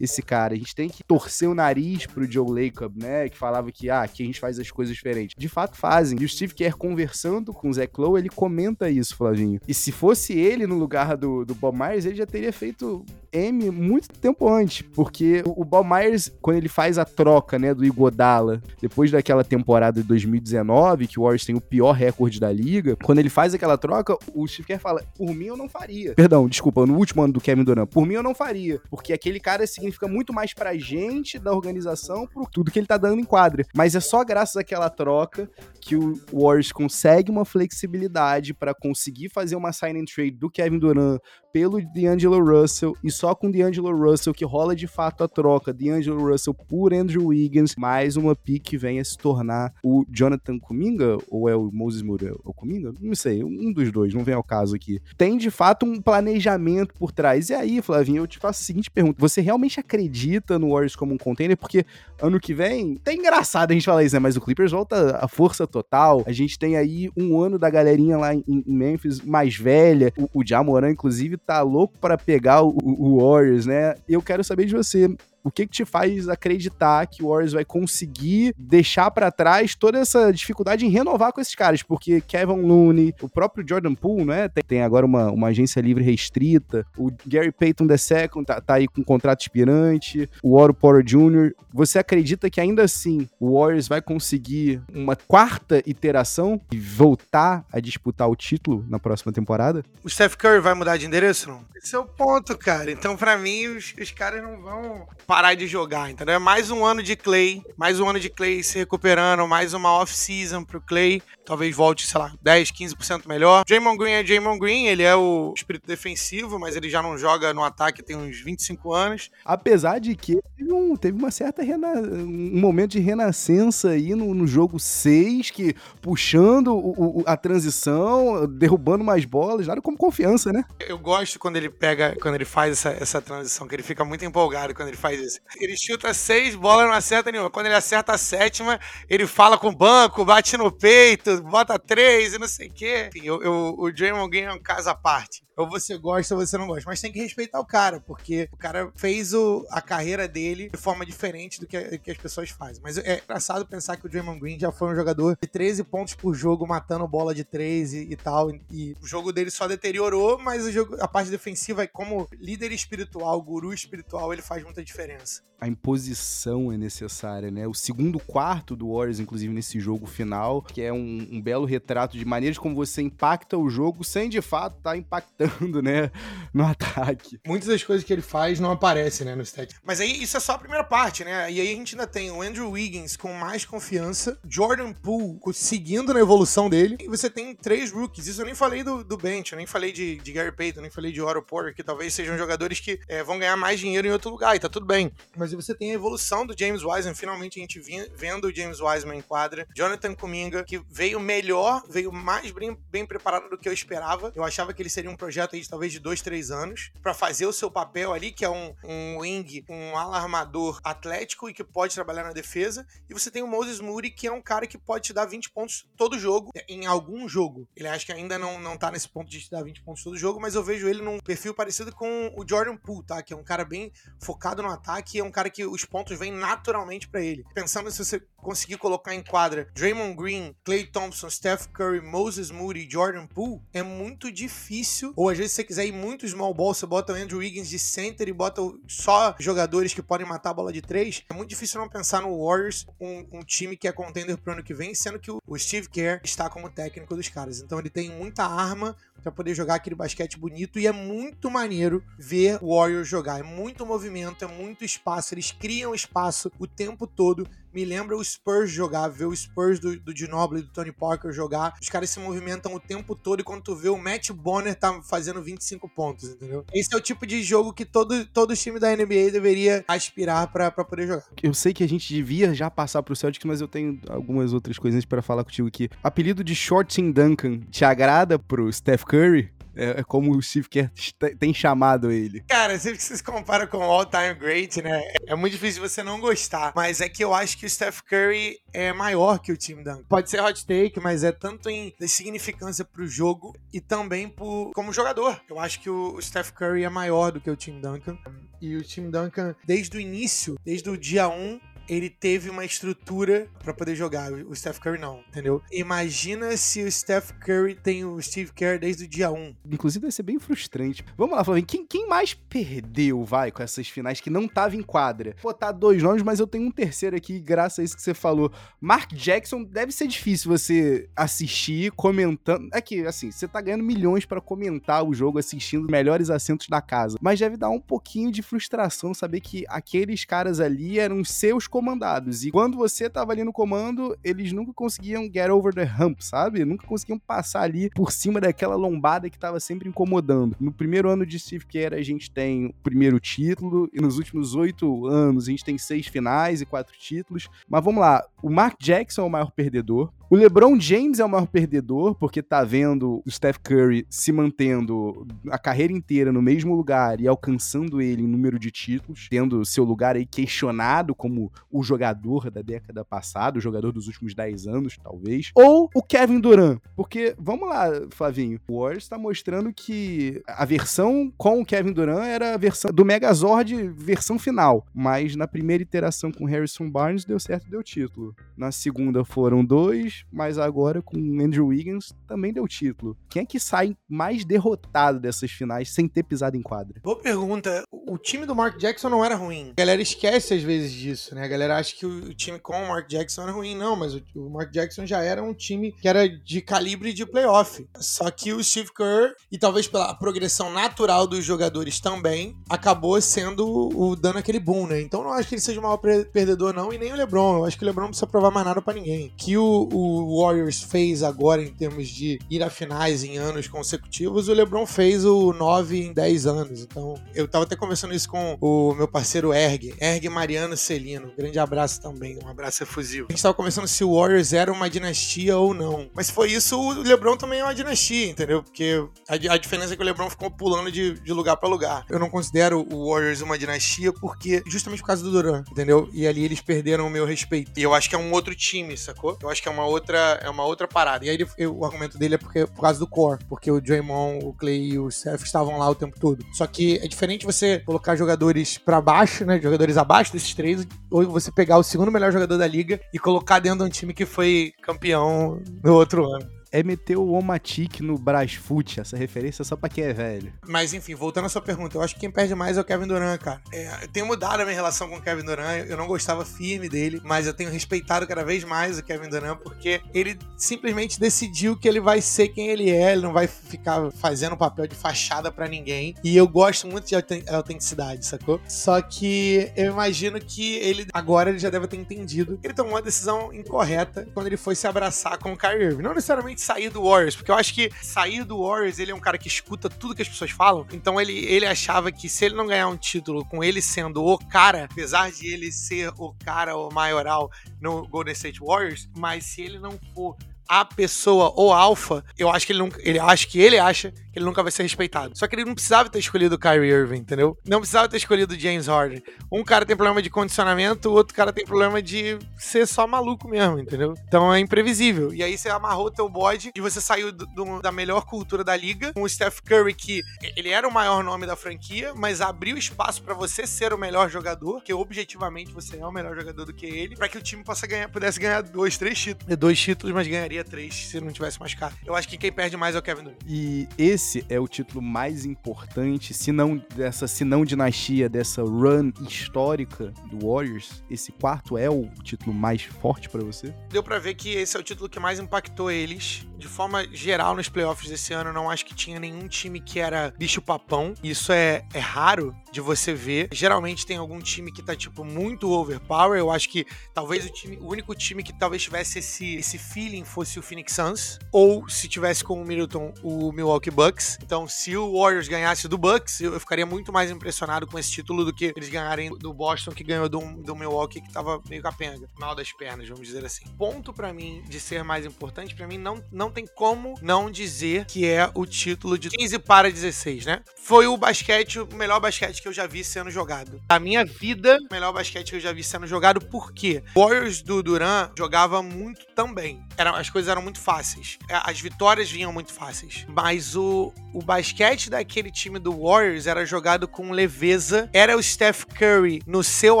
[0.00, 3.70] esse cara, a gente tem que torcer o nariz pro Joe Lacob, né, que falava
[3.70, 5.34] que, ah, aqui a gente faz as coisas diferentes.
[5.36, 6.18] De fato fazem.
[6.20, 9.60] E o Steve Kerr conversando com o Zach Lowe, ele comenta isso, Flavinho.
[9.66, 13.70] E se fosse ele no lugar do, do Bob Myers, ele já teria feito M
[13.70, 18.62] muito tempo antes, porque o Bob Myers, quando ele faz a troca, né, do Igodala,
[18.80, 23.18] depois daquela temporada de 2019, que o Warriors tem o pior recorde da liga, quando
[23.18, 26.14] ele faz aquela troca, o Steve Kerr fala, por mim eu não faria.
[26.14, 27.88] Perdão, desculpa, no último ano do Kevin Durant.
[27.88, 32.26] Por mim eu não faria, porque aquele cara significa muito mais pra gente da organização
[32.26, 33.64] por tudo que ele tá dando em quadra.
[33.74, 35.48] Mas é só graças àquela troca
[35.80, 40.78] que o Warriors consegue uma flexibilidade para conseguir fazer uma sign and trade do Kevin
[40.78, 41.20] Durant
[41.54, 46.28] pelo D'Angelo Russell e só com D'Angelo Russell que rola de fato a troca D'Angelo
[46.28, 51.48] Russell por Andrew Wiggins, mais uma pick que venha se tornar o Jonathan Kuminga ou
[51.48, 52.26] é o Moses Moody?
[52.26, 52.92] É o Kuminga?
[53.00, 55.00] Não sei, um dos dois, não vem ao caso aqui.
[55.16, 57.50] Tem de fato um planejamento por trás.
[57.50, 61.14] E aí, Flavinho, eu te faço a seguinte pergunta: você realmente acredita no Warriors como
[61.14, 61.56] um container?
[61.56, 61.86] Porque
[62.20, 64.18] ano que vem, tá engraçado a gente falar isso, né?
[64.18, 66.24] Mas o Clippers volta a força total.
[66.26, 70.12] A gente tem aí um ano da galerinha lá em Memphis mais velha.
[70.18, 73.94] O, o Jamoran, inclusive, tá louco para pegar o, o, Warriors, né?
[74.08, 75.08] Eu quero saber de você.
[75.44, 79.98] O que, que te faz acreditar que o Warriors vai conseguir deixar para trás toda
[79.98, 81.82] essa dificuldade em renovar com esses caras?
[81.82, 84.48] Porque Kevin Looney, o próprio Jordan Poole, né?
[84.48, 86.86] Tem, tem agora uma, uma agência livre restrita.
[86.96, 90.28] O Gary Payton II tá, tá aí com um contrato expirante.
[90.42, 91.52] O Oro Porter Jr.
[91.74, 97.80] Você acredita que ainda assim o Warriors vai conseguir uma quarta iteração e voltar a
[97.80, 99.84] disputar o título na próxima temporada?
[100.02, 101.64] O Steph Curry vai mudar de endereço, não?
[101.76, 102.90] Esse é o ponto, cara.
[102.90, 106.36] Então, para mim, os, os caras não vão parar de jogar, entendeu?
[106.36, 109.90] É mais um ano de Clay, mais um ano de Clay se recuperando, mais uma
[109.90, 111.20] off-season pro Clay.
[111.44, 113.64] Talvez volte, sei lá, 10, 15% melhor.
[113.66, 117.52] Draymond Green é Draymond Green, ele é o espírito defensivo, mas ele já não joga
[117.52, 119.28] no ataque tem uns 25 anos.
[119.44, 121.88] Apesar de que teve, um, teve uma certa rena...
[121.88, 128.46] um momento de renascença aí no, no jogo 6, que puxando o, o, a transição,
[128.46, 130.64] derrubando mais bolas, nada como confiança, né?
[130.78, 134.24] Eu gosto quando ele pega, quando ele faz essa, essa transição, que ele fica muito
[134.24, 135.40] empolgado quando ele faz isso.
[135.58, 137.50] Ele chuta seis bolas, não acerta nenhuma.
[137.50, 142.34] Quando ele acerta a sétima, ele fala com o banco, bate no peito, bota três
[142.34, 143.10] e não sei o quê.
[143.14, 145.44] Enfim, eu, eu, o Draymond Green é um caso à parte.
[145.56, 146.84] Ou você gosta ou você não gosta.
[146.86, 150.78] Mas tem que respeitar o cara, porque o cara fez o, a carreira dele de
[150.78, 152.82] forma diferente do que, que as pessoas fazem.
[152.82, 156.14] Mas é engraçado pensar que o Draymond Green já foi um jogador de 13 pontos
[156.14, 158.50] por jogo, matando bola de 3 e, e tal.
[158.70, 163.40] E o jogo dele só deteriorou, mas o jogo, a parte defensiva, como líder espiritual,
[163.40, 165.42] guru espiritual, ele faz muita diferença.
[165.60, 167.66] A imposição é necessária, né?
[167.66, 172.18] O segundo quarto do Warriors, inclusive, nesse jogo final, que é um, um belo retrato
[172.18, 175.43] de maneiras como você impacta o jogo sem de fato estar tá impactando,
[175.82, 176.10] né?
[176.52, 177.38] No ataque.
[177.46, 179.34] Muitas das coisas que ele faz não aparecem, né?
[179.34, 179.74] No stat.
[179.82, 181.50] Mas aí isso é só a primeira parte, né?
[181.50, 186.12] E aí a gente ainda tem o Andrew Wiggins com mais confiança, Jordan Poole seguindo
[186.12, 188.26] na evolução dele, e você tem três rookies.
[188.26, 190.90] Isso eu nem falei do, do bench, eu nem falei de, de Gary Payton, nem
[190.90, 194.10] falei de Otto Porter, que talvez sejam jogadores que é, vão ganhar mais dinheiro em
[194.10, 195.12] outro lugar, e tá tudo bem.
[195.36, 198.80] Mas você tem a evolução do James Wiseman, finalmente a gente vinha, vendo o James
[198.80, 199.66] Wiseman em quadra.
[199.74, 204.32] Jonathan Kuminga, que veio melhor, veio mais bem, bem preparado do que eu esperava.
[204.34, 207.14] Eu achava que ele seria um projeto aí de talvez de dois, três anos, para
[207.14, 211.64] fazer o seu papel ali, que é um, um wing, um alarmador atlético e que
[211.64, 212.86] pode trabalhar na defesa.
[213.08, 215.50] E você tem o Moses Moody, que é um cara que pode te dar 20
[215.50, 217.68] pontos todo jogo, em algum jogo.
[217.76, 220.16] Ele acha que ainda não, não tá nesse ponto de te dar 20 pontos todo
[220.16, 223.22] jogo, mas eu vejo ele num perfil parecido com o Jordan Poole, tá?
[223.22, 226.32] Que é um cara bem focado no ataque, é um cara que os pontos vêm
[226.32, 227.44] naturalmente para ele.
[227.54, 232.88] Pensando se você conseguir colocar em quadra Draymond Green, Clay Thompson, Steph Curry, Moses Moody,
[232.90, 235.12] Jordan Poole, é muito difícil.
[235.24, 237.70] Ou às vezes se você quiser ir muito small ball, você bota o Andrew Wiggins
[237.70, 241.22] de center e bota só jogadores que podem matar a bola de três.
[241.30, 244.62] É muito difícil não pensar no Warriors, um, um time que é contender pro ano
[244.62, 247.62] que vem, sendo que o, Steve Kerr está como técnico dos caras.
[247.62, 252.04] Então ele tem muita arma para poder jogar aquele basquete bonito e é muito maneiro
[252.18, 253.40] ver o Warriors jogar.
[253.40, 257.48] É muito movimento, é muito espaço, eles criam espaço o tempo todo.
[257.74, 261.32] Me lembra o Spurs jogar, ver o Spurs do, do Ginobili e do Tony Parker
[261.32, 261.74] jogar.
[261.82, 265.02] Os caras se movimentam o tempo todo e quando tu vê o Matt Bonner tá
[265.02, 266.64] fazendo 25 pontos, entendeu?
[266.72, 270.70] Esse é o tipo de jogo que todo, todo time da NBA deveria aspirar para
[270.70, 271.24] poder jogar.
[271.42, 274.78] Eu sei que a gente devia já passar pro Celtics, mas eu tenho algumas outras
[274.78, 275.90] coisas para falar contigo aqui.
[276.00, 279.50] Apelido de Short Team Duncan te agrada pro Steph Curry?
[279.76, 280.90] É, é como o Steve Kerr
[281.38, 282.42] tem chamado ele.
[282.48, 285.02] Cara, sempre que vocês comparam com o all-time great, né?
[285.26, 286.72] É muito difícil você não gostar.
[286.74, 290.04] Mas é que eu acho que o Steph Curry é maior que o Tim Duncan.
[290.08, 294.92] Pode ser hot take, mas é tanto em significância pro jogo e também por, como
[294.92, 295.40] jogador.
[295.48, 298.18] Eu acho que o Steph Curry é maior do que o Tim Duncan.
[298.60, 303.48] E o Tim Duncan, desde o início, desde o dia 1, ele teve uma estrutura
[303.62, 304.32] para poder jogar.
[304.32, 305.62] O Steph Curry não, entendeu?
[305.70, 309.54] Imagina se o Steph Curry tem o Steve Kerr desde o dia 1.
[309.70, 311.04] Inclusive vai ser bem frustrante.
[311.16, 314.82] Vamos lá, Flavinho, quem, quem mais perdeu, vai, com essas finais que não tava em
[314.82, 315.34] quadra?
[315.42, 318.14] Vou botar dois nomes, mas eu tenho um terceiro aqui, graças a isso que você
[318.14, 318.50] falou.
[318.80, 322.68] Mark Jackson, deve ser difícil você assistir, comentando.
[322.72, 326.68] É que, assim, você tá ganhando milhões para comentar o jogo assistindo os melhores assentos
[326.68, 327.18] da casa.
[327.20, 332.44] Mas deve dar um pouquinho de frustração saber que aqueles caras ali eram seus comandados.
[332.44, 336.64] E quando você tava ali no comando, eles nunca conseguiam get over the hump, sabe?
[336.64, 340.56] Nunca conseguiam passar ali por cima daquela lombada que tava sempre incomodando.
[340.60, 344.54] No primeiro ano de Steve Kerr, a gente tem o primeiro título, e nos últimos
[344.54, 347.48] oito anos a gente tem seis finais e quatro títulos.
[347.68, 350.12] Mas vamos lá, o Mark Jackson é o maior perdedor.
[350.34, 355.24] O LeBron James é o maior perdedor, porque tá vendo o Steph Curry se mantendo
[355.48, 359.84] a carreira inteira no mesmo lugar e alcançando ele em número de títulos, tendo seu
[359.84, 364.98] lugar aí questionado como o jogador da década passada, o jogador dos últimos 10 anos,
[365.00, 365.52] talvez.
[365.54, 371.32] Ou o Kevin Durant, porque, vamos lá, Flavinho, o Warriors tá mostrando que a versão
[371.38, 376.32] com o Kevin Durant era a versão do Megazord versão final, mas na primeira iteração
[376.32, 378.34] com Harrison Barnes deu certo, deu título.
[378.56, 383.16] Na segunda foram dois, mas agora com Andrew Wiggins também deu título.
[383.28, 387.00] Quem é que sai mais derrotado dessas finais sem ter pisado em quadra?
[387.02, 387.82] Boa pergunta.
[387.90, 389.70] O time do Mark Jackson não era ruim.
[389.70, 391.44] A galera esquece às vezes disso, né?
[391.44, 393.74] A galera acha que o time com o Mark Jackson era ruim.
[393.76, 397.86] Não, mas o Mark Jackson já era um time que era de calibre de playoff.
[397.96, 403.66] Só que o Steve Kerr, e talvez pela progressão natural dos jogadores também, acabou sendo
[403.66, 405.00] o dando aquele boom, né?
[405.00, 407.58] Então não acho que ele seja o maior perdedor, não, e nem o LeBron.
[407.58, 409.32] Eu acho que o LeBron não precisa provar mais nada para ninguém.
[409.36, 410.03] Que o, o
[410.40, 415.24] Warriors fez agora em termos de ir a finais em anos consecutivos, o LeBron fez
[415.24, 416.82] o 9 em 10 anos.
[416.82, 421.32] Então, eu tava até conversando isso com o meu parceiro Erg, Erg Mariano Celino.
[421.36, 423.26] grande abraço também, um abraço efusivo.
[423.28, 426.08] A gente tava conversando se o Warriors era uma dinastia ou não.
[426.14, 428.62] Mas se foi isso, o LeBron também é uma dinastia, entendeu?
[428.62, 432.04] Porque a, a diferença é que o LeBron ficou pulando de, de lugar para lugar.
[432.08, 436.08] Eu não considero o Warriors uma dinastia porque justamente por causa do Durant, entendeu?
[436.12, 437.72] E ali eles perderam o meu respeito.
[437.76, 439.38] E eu acho que é um outro time, sacou?
[439.42, 439.93] Eu acho que é uma outra,
[440.42, 441.24] é uma outra parada.
[441.24, 444.44] E aí ele, o argumento dele é porque, por causa do core, porque o Draymond,
[444.44, 446.44] o Clay e o Steph estavam lá o tempo todo.
[446.52, 449.60] Só que é diferente você colocar jogadores para baixo, né?
[449.60, 453.58] Jogadores abaixo desses três, ou você pegar o segundo melhor jogador da liga e colocar
[453.58, 458.18] dentro de um time que foi campeão no outro ano é meter o Omatic no
[458.18, 458.98] Brasfoot.
[458.98, 460.52] Essa referência é só pra quem é velho.
[460.66, 463.06] Mas enfim, voltando à sua pergunta, eu acho que quem perde mais é o Kevin
[463.06, 463.60] Durant, cara.
[463.72, 465.86] É, eu tenho mudado a minha relação com o Kevin Durant.
[465.88, 469.56] Eu não gostava firme dele, mas eu tenho respeitado cada vez mais o Kevin Durant
[469.60, 473.12] porque ele simplesmente decidiu que ele vai ser quem ele é.
[473.12, 476.16] Ele não vai ficar fazendo papel de fachada para ninguém.
[476.24, 477.14] E eu gosto muito de
[477.48, 478.60] autenticidade, sacou?
[478.66, 482.58] Só que eu imagino que ele agora ele já deve ter entendido.
[482.64, 486.02] Ele tomou uma decisão incorreta quando ele foi se abraçar com o Kyrie Irving.
[486.02, 489.20] Não necessariamente sair do Warriors, porque eu acho que sair do Warriors, ele é um
[489.20, 492.54] cara que escuta tudo que as pessoas falam, então ele, ele achava que se ele
[492.54, 496.76] não ganhar um título com ele sendo o cara, apesar de ele ser o cara,
[496.76, 497.50] o maioral
[497.80, 500.36] no Golden State Warriors, mas se ele não for
[500.68, 502.98] a pessoa ou alfa, eu acho que ele nunca.
[503.02, 505.36] Ele acha que ele acha ele nunca vai ser respeitado.
[505.36, 507.56] Só que ele não precisava ter escolhido o Kyrie Irving, entendeu?
[507.66, 509.22] Não precisava ter escolhido o James Harden.
[509.50, 513.48] Um cara tem problema de condicionamento, o outro cara tem problema de ser só maluco
[513.48, 514.14] mesmo, entendeu?
[514.26, 515.32] Então é imprevisível.
[515.32, 518.76] E aí você amarrou teu bode e você saiu do, do, da melhor cultura da
[518.76, 520.22] liga, com o Steph Curry, que
[520.56, 524.28] ele era o maior nome da franquia, mas abriu espaço para você ser o melhor
[524.28, 527.62] jogador, que objetivamente você é o melhor jogador do que ele, para que o time
[527.62, 529.56] possa ganhar, pudesse ganhar dois, três títulos.
[529.56, 531.94] Dois títulos, mas ganharia três se não tivesse machucado.
[532.04, 533.38] Eu acho que quem perde mais é o Kevin Durant.
[533.46, 538.62] E esse esse é o título mais importante, se não dessa se não dinastia, dessa
[538.62, 543.74] run histórica do Warriors, esse quarto é o título mais forte para você?
[543.90, 546.48] Deu para ver que esse é o título que mais impactou eles.
[546.56, 550.32] De forma geral, nos playoffs desse ano, não acho que tinha nenhum time que era
[550.38, 551.12] bicho-papão.
[551.22, 553.48] Isso é, é raro de você ver.
[553.52, 556.38] Geralmente tem algum time que tá, tipo, muito overpower.
[556.38, 556.84] Eu acho que
[557.14, 560.92] talvez o, time, o único time que talvez tivesse esse, esse feeling fosse o Phoenix
[560.92, 561.38] Suns.
[561.52, 564.38] Ou, se tivesse com o Middleton, o Milwaukee Bucks.
[564.42, 568.44] Então, se o Warriors ganhasse do Bucks, eu, ficaria muito mais impressionado com esse título
[568.44, 572.28] do que eles ganharem do Boston, que ganhou do, do Milwaukee, que tava meio capenga,
[572.36, 573.64] mal das pernas, vamos dizer assim.
[573.78, 578.04] Ponto para mim de ser mais importante, para mim não, não tem como não dizer
[578.06, 580.62] que é o título de 15 para 16, né?
[580.82, 583.78] Foi o basquete, o melhor basquete que eu já vi sendo jogado.
[583.86, 587.04] Da minha vida, o melhor basquete que eu já vi sendo jogado, por quê?
[587.14, 589.84] Warriors do Duran jogava muito também.
[589.98, 591.38] Era, as coisas eram muito fáceis.
[591.50, 593.26] As vitórias vinham muito fáceis.
[593.28, 598.08] Mas o, o basquete daquele time do Warriors era jogado com leveza.
[598.14, 600.00] Era o Steph Curry no seu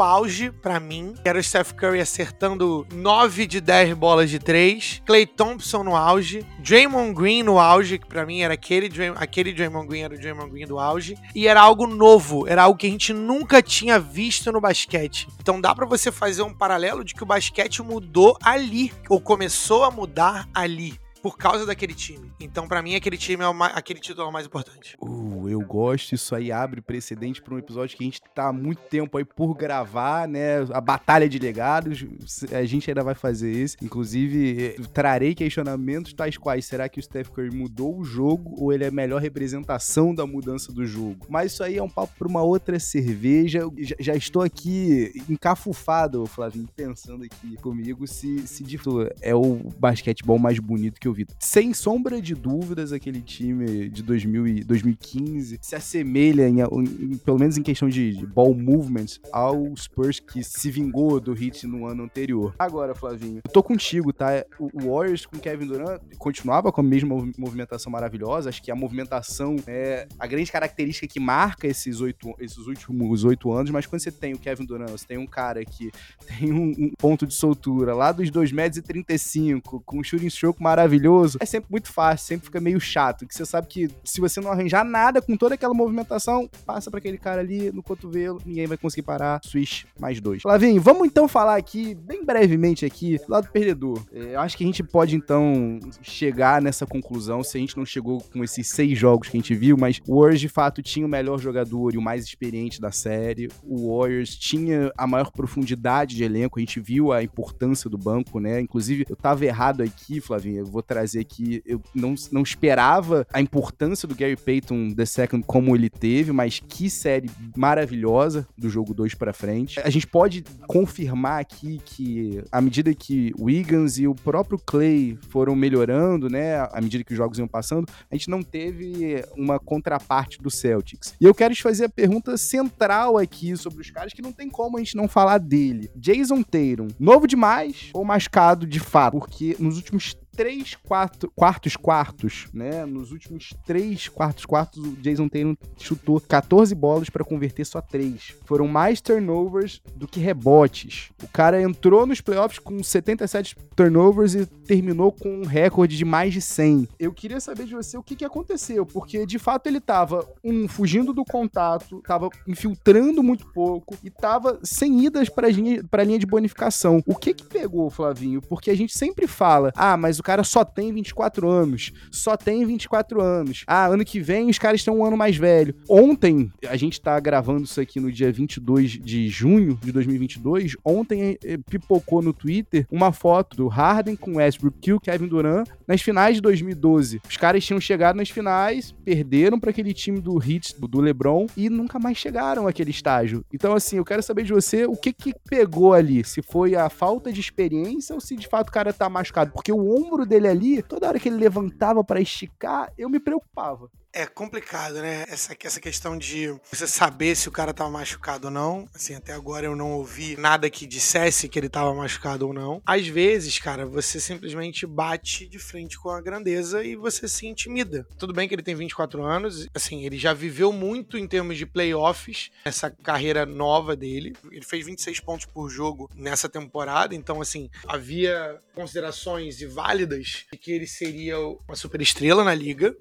[0.00, 1.14] auge, para mim.
[1.22, 5.02] Era o Steph Curry acertando 9 de 10 bolas de 3.
[5.04, 6.46] Clay Thompson no auge.
[6.60, 10.50] Draymond Green no auge, que pra mim era aquele, aquele Draymond Green, era o Draymond
[10.50, 11.14] Green do auge.
[11.34, 15.26] E era algo novo, era algo que a gente nunca tinha visto no basquete.
[15.40, 19.82] Então dá para você fazer um paralelo de que o basquete mudou ali, ou começou
[19.84, 22.30] a mudar ali por causa daquele time.
[22.38, 24.94] Então, para mim, aquele time é o mais, aquele título é o mais importante.
[25.00, 26.14] Uh, eu gosto.
[26.14, 29.24] Isso aí abre precedente para um episódio que a gente tá há muito tempo aí
[29.24, 30.58] por gravar, né?
[30.70, 32.04] A batalha de legados.
[32.52, 33.74] A gente ainda vai fazer esse.
[33.80, 38.84] Inclusive, trarei questionamentos tais quais: será que o Steph Curry mudou o jogo ou ele
[38.84, 41.24] é a melhor representação da mudança do jogo?
[41.26, 43.60] Mas isso aí é um papo para uma outra cerveja.
[43.98, 48.78] Já, estou aqui encafufado, Flavinho, pensando aqui comigo se, se de
[49.22, 51.26] é o basquetebol mais bonito que eu vi.
[51.38, 57.38] Sem sombra de dúvidas, aquele time de 2000 e 2015 se assemelha, em, em, pelo
[57.38, 61.86] menos em questão de, de ball movement, ao Spurs que se vingou do hit no
[61.86, 62.54] ano anterior.
[62.58, 64.44] Agora, Flavinho, eu tô contigo, tá?
[64.58, 68.48] O Warriors com Kevin Durant continuava com a mesma movimentação maravilhosa.
[68.48, 73.52] Acho que a movimentação é a grande característica que marca esses oito, esses últimos oito
[73.52, 75.90] anos, mas quando você tem o Kevin Durant, você tem um cara que
[76.26, 80.62] tem um, um ponto de soltura lá dos 2,35 metros 35, com um shooting stroke
[80.62, 83.26] maravilhoso maravilhoso, é sempre muito fácil, sempre fica meio chato.
[83.26, 86.98] Que você sabe que se você não arranjar nada com toda aquela movimentação, passa para
[86.98, 89.40] aquele cara ali no cotovelo, ninguém vai conseguir parar.
[89.44, 90.42] Switch mais dois.
[90.44, 94.02] Lavinho, vamos então falar aqui, bem brevemente aqui, do lado perdedor.
[94.12, 97.84] É, eu acho que a gente pode então chegar nessa conclusão, se a gente não
[97.84, 101.06] chegou com esses seis jogos que a gente viu, mas o Warriors de fato tinha
[101.06, 103.48] o melhor jogador e o mais experiente da série.
[103.62, 108.38] O Warriors tinha a maior profundidade de elenco, a gente viu a importância do banco,
[108.40, 108.60] né?
[108.60, 113.40] Inclusive, eu tava errado aqui, Flavinho, eu vou trazer que eu não, não esperava a
[113.40, 119.14] importância do Gary Payton Second como ele teve, mas que série maravilhosa do jogo 2
[119.14, 119.80] para frente.
[119.80, 125.18] A gente pode confirmar aqui que à medida que o Wiggins e o próprio Clay
[125.30, 129.58] foram melhorando, né, à medida que os jogos iam passando, a gente não teve uma
[129.58, 131.14] contraparte do Celtics.
[131.20, 134.48] E eu quero te fazer a pergunta central aqui sobre os caras que não tem
[134.48, 135.90] como a gente não falar dele.
[135.96, 139.18] Jason Tatum, novo demais ou mascado de fato?
[139.18, 142.84] Porque nos últimos três quatro, quartos quartos, né?
[142.84, 148.34] Nos últimos três quartos quartos, o Jason Tatum chutou 14 bolas para converter só três.
[148.44, 151.10] Foram mais turnovers do que rebotes.
[151.22, 156.32] O cara entrou nos playoffs com 77 turnovers e terminou com um recorde de mais
[156.32, 156.88] de 100.
[156.98, 160.66] Eu queria saber de você o que, que aconteceu, porque de fato ele tava um
[160.66, 166.26] fugindo do contato, tava infiltrando muito pouco e tava sem idas para a linha de
[166.26, 167.02] bonificação.
[167.06, 168.40] O que que pegou, Flavinho?
[168.42, 171.92] Porque a gente sempre fala: "Ah, mas o cara só tem 24 anos.
[172.10, 173.64] Só tem 24 anos.
[173.66, 175.74] Ah, ano que vem os caras estão um ano mais velho.
[175.88, 180.76] Ontem, a gente tá gravando isso aqui no dia 22 de junho de 2022.
[180.84, 185.68] Ontem eh, pipocou no Twitter uma foto do Harden com Westbrook e o Kevin Durant
[185.86, 187.20] nas finais de 2012.
[187.28, 191.68] Os caras tinham chegado nas finais, perderam para aquele time do Heat, do LeBron e
[191.68, 193.44] nunca mais chegaram àquele estágio.
[193.52, 196.24] Então, assim, eu quero saber de você o que que pegou ali.
[196.24, 199.52] Se foi a falta de experiência ou se de fato o cara tá machucado.
[199.52, 203.18] Porque o ombro ombro dele ali, toda hora que ele levantava para esticar, eu me
[203.18, 203.90] preocupava.
[204.16, 205.24] É complicado, né?
[205.26, 208.88] Essa, essa questão de você saber se o cara tava machucado ou não.
[208.94, 212.80] Assim, até agora eu não ouvi nada que dissesse que ele tava machucado ou não.
[212.86, 218.06] Às vezes, cara, você simplesmente bate de frente com a grandeza e você se intimida.
[218.16, 221.66] Tudo bem que ele tem 24 anos, assim, ele já viveu muito em termos de
[221.66, 224.36] playoffs, essa carreira nova dele.
[224.48, 230.70] Ele fez 26 pontos por jogo nessa temporada, então, assim, havia considerações válidas de que
[230.70, 232.96] ele seria uma superestrela na liga.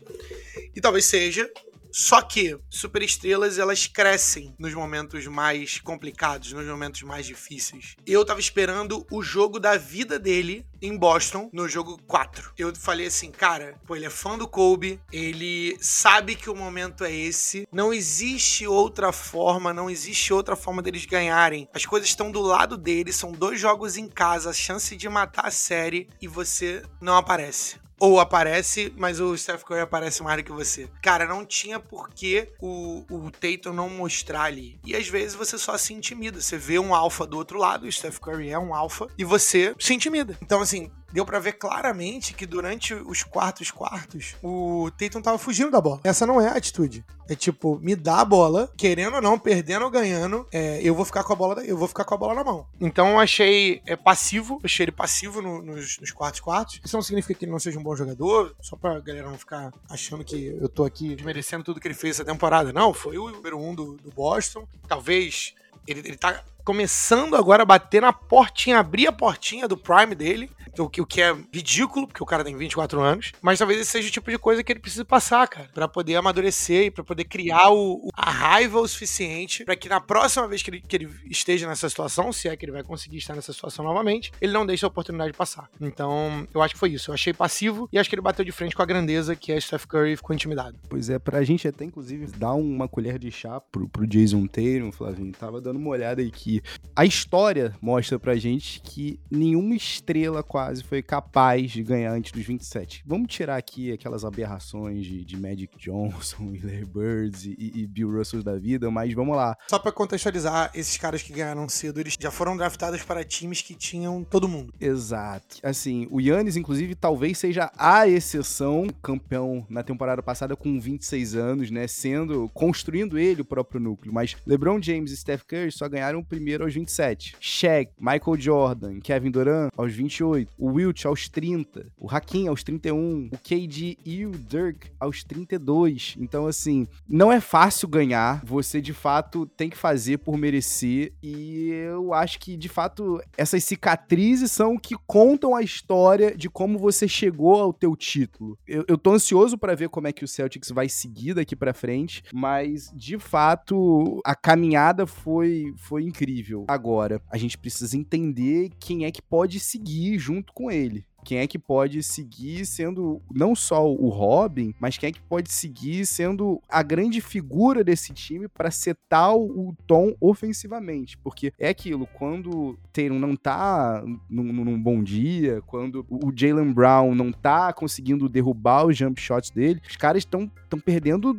[0.76, 1.50] E talvez seja.
[1.96, 7.96] Só que superestrelas elas crescem nos momentos mais complicados, nos momentos mais difíceis.
[8.04, 12.54] Eu tava esperando o jogo da vida dele em Boston no jogo 4.
[12.58, 17.04] Eu falei assim, cara, pô, ele é fã do Kobe, ele sabe que o momento
[17.04, 17.68] é esse.
[17.72, 21.70] Não existe outra forma, não existe outra forma deles ganharem.
[21.76, 25.46] As coisas estão do lado dele, são dois jogos em casa, a chance de matar
[25.46, 30.43] a série e você não aparece ou aparece, mas o Steph Curry aparece mais do
[30.43, 30.89] que você.
[31.01, 34.79] Cara, não tinha por que o, o Tatum não mostrar ali.
[34.86, 36.41] E às vezes você só se intimida.
[36.41, 39.75] Você vê um alfa do outro lado, o Steph Curry é um alfa, e você
[39.79, 40.38] se intimida.
[40.41, 45.69] Então, assim, deu para ver claramente que durante os quartos quartos, o Tatum tava fugindo
[45.69, 46.02] da bola.
[46.04, 47.06] Essa não é a atitude.
[47.30, 51.06] É tipo, me dá a bola, querendo ou não, perdendo ou ganhando, é, eu vou
[51.06, 52.65] ficar com a bola, eu vou ficar com a bola na mão.
[52.82, 56.82] Então eu achei é, passivo, achei ele passivo no, nos, nos quartos quartos.
[56.84, 59.71] Isso não significa que ele não seja um bom jogador, só pra galera não ficar
[59.88, 62.73] achando que eu tô aqui desmerecendo tudo que ele fez essa temporada.
[62.73, 64.67] Não, foi o número um do, do Boston.
[64.88, 65.54] Talvez
[65.88, 70.49] ele, ele tá começando agora a bater na portinha, abrir a portinha do Prime dele,
[70.78, 74.08] o que, que é ridículo, porque o cara tem 24 anos, mas talvez esse seja
[74.10, 77.26] o tipo de coisa que ele precisa passar, cara, para poder amadurecer e pra poder
[77.26, 81.10] criar o, a raiva o suficiente para que na próxima vez que ele, que ele
[81.30, 84.66] esteja nessa situação, se é que ele vai conseguir estar nessa situação novamente, ele não
[84.66, 85.70] deixe a oportunidade de passar.
[85.80, 87.12] Então, eu acho que foi isso.
[87.12, 89.60] Eu achei passivo e acho que ele bateu de frente com a grandeza que é
[89.60, 90.78] Steph Curry ficou intimidado.
[90.90, 94.92] Pois é, pra gente até, inclusive, dar uma colher de chá pro, pro Jason Tatum,
[94.92, 96.62] Flavinho, tava dando uma olhada aqui.
[96.96, 100.44] A história mostra pra gente que nenhuma estrela
[100.82, 103.04] foi capaz de ganhar antes dos 27.
[103.06, 108.44] Vamos tirar aqui aquelas aberrações de, de Magic Johnson, Larry Birds e, e, Bill Russell
[108.44, 109.58] da vida, mas vamos lá.
[109.68, 113.76] Só pra contextualizar, esses caras que ganharam cedo, eles já foram draftados para times que
[113.76, 114.74] tinham todo mundo.
[114.80, 115.58] Exato.
[115.64, 121.72] Assim, o Yannis, inclusive, talvez seja a exceção, campeão na temporada passada com 26 anos,
[121.72, 126.20] né, sendo, construindo ele o próprio núcleo, mas LeBron James e Steph Curry só ganharam
[126.20, 127.36] o primeiro aos 27.
[127.40, 133.29] Shaq, Michael Jordan, Kevin Durant aos 28, o Wilt aos 30, o Hakim aos 31,
[133.31, 136.15] o KD e o Dirk aos 32.
[136.19, 141.69] Então, assim, não é fácil ganhar, você de fato tem que fazer por merecer e
[141.69, 147.08] eu acho que de fato essas cicatrizes são que contam a história de como você
[147.08, 148.58] chegou ao teu título.
[148.67, 151.73] Eu, eu tô ansioso para ver como é que o Celtics vai seguir daqui para
[151.73, 156.65] frente, mas de fato a caminhada foi foi incrível.
[156.67, 161.48] Agora, a gente precisa entender quem é que pode seguir junto com ele quem é
[161.48, 166.62] que pode seguir sendo não só o Robin, mas quem é que pode seguir sendo
[166.69, 171.17] a grande figura desse time para setar o tom ofensivamente.
[171.17, 177.15] Porque é aquilo, quando Tatum não tá num, num bom dia, quando o Jalen Brown
[177.15, 181.38] não tá conseguindo derrubar os jump shots dele, os caras estão estão perdendo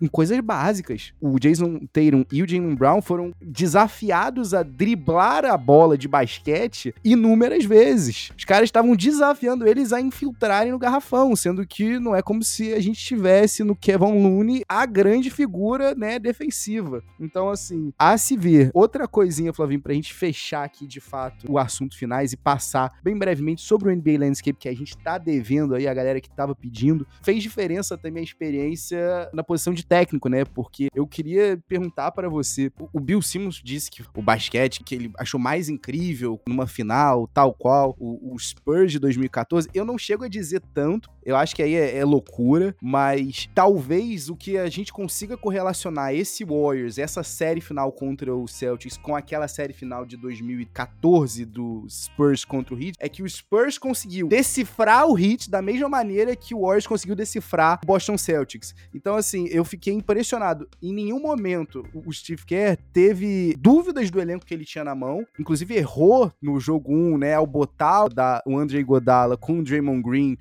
[0.00, 1.12] em coisas básicas.
[1.20, 6.94] O Jason Tatum e o Jalen Brown foram desafiados a driblar a bola de basquete
[7.04, 8.30] inúmeras vezes.
[8.36, 12.72] Os caras estavam desafiando eles a infiltrarem no garrafão, sendo que não é como se
[12.72, 17.02] a gente tivesse no Kevin Looney a grande figura, né, defensiva.
[17.18, 18.70] Então, assim, a se ver.
[18.72, 23.16] Outra coisinha, Flavinho, pra gente fechar aqui de fato o assunto finais e passar bem
[23.16, 26.54] brevemente sobre o NBA Landscape que a gente tá devendo aí, a galera que tava
[26.54, 27.06] pedindo.
[27.22, 30.44] Fez diferença também a experiência na posição de técnico, né?
[30.44, 35.12] Porque eu queria perguntar para você, o Bill Simmons disse que o basquete que ele
[35.18, 40.24] achou mais incrível numa final, tal qual o, o Spurs de 2014, eu não chego
[40.24, 44.70] a dizer tanto, eu acho que aí é, é, loucura, mas talvez o que a
[44.70, 50.06] gente consiga correlacionar esse Warriors, essa série final contra o Celtics, com aquela série final
[50.06, 55.50] de 2014 do Spurs contra o Heat, é que o Spurs conseguiu decifrar o Heat
[55.50, 58.74] da mesma maneira que o Warriors conseguiu decifrar o Boston Celtics.
[58.94, 60.66] Então, assim, eu fiquei impressionado.
[60.82, 65.26] Em nenhum momento o Steve Kerr teve dúvidas do elenco que ele tinha na mão,
[65.38, 68.06] inclusive errou no jogo 1, né, ao botar
[68.46, 70.38] o Andre Godala com o Draymond Green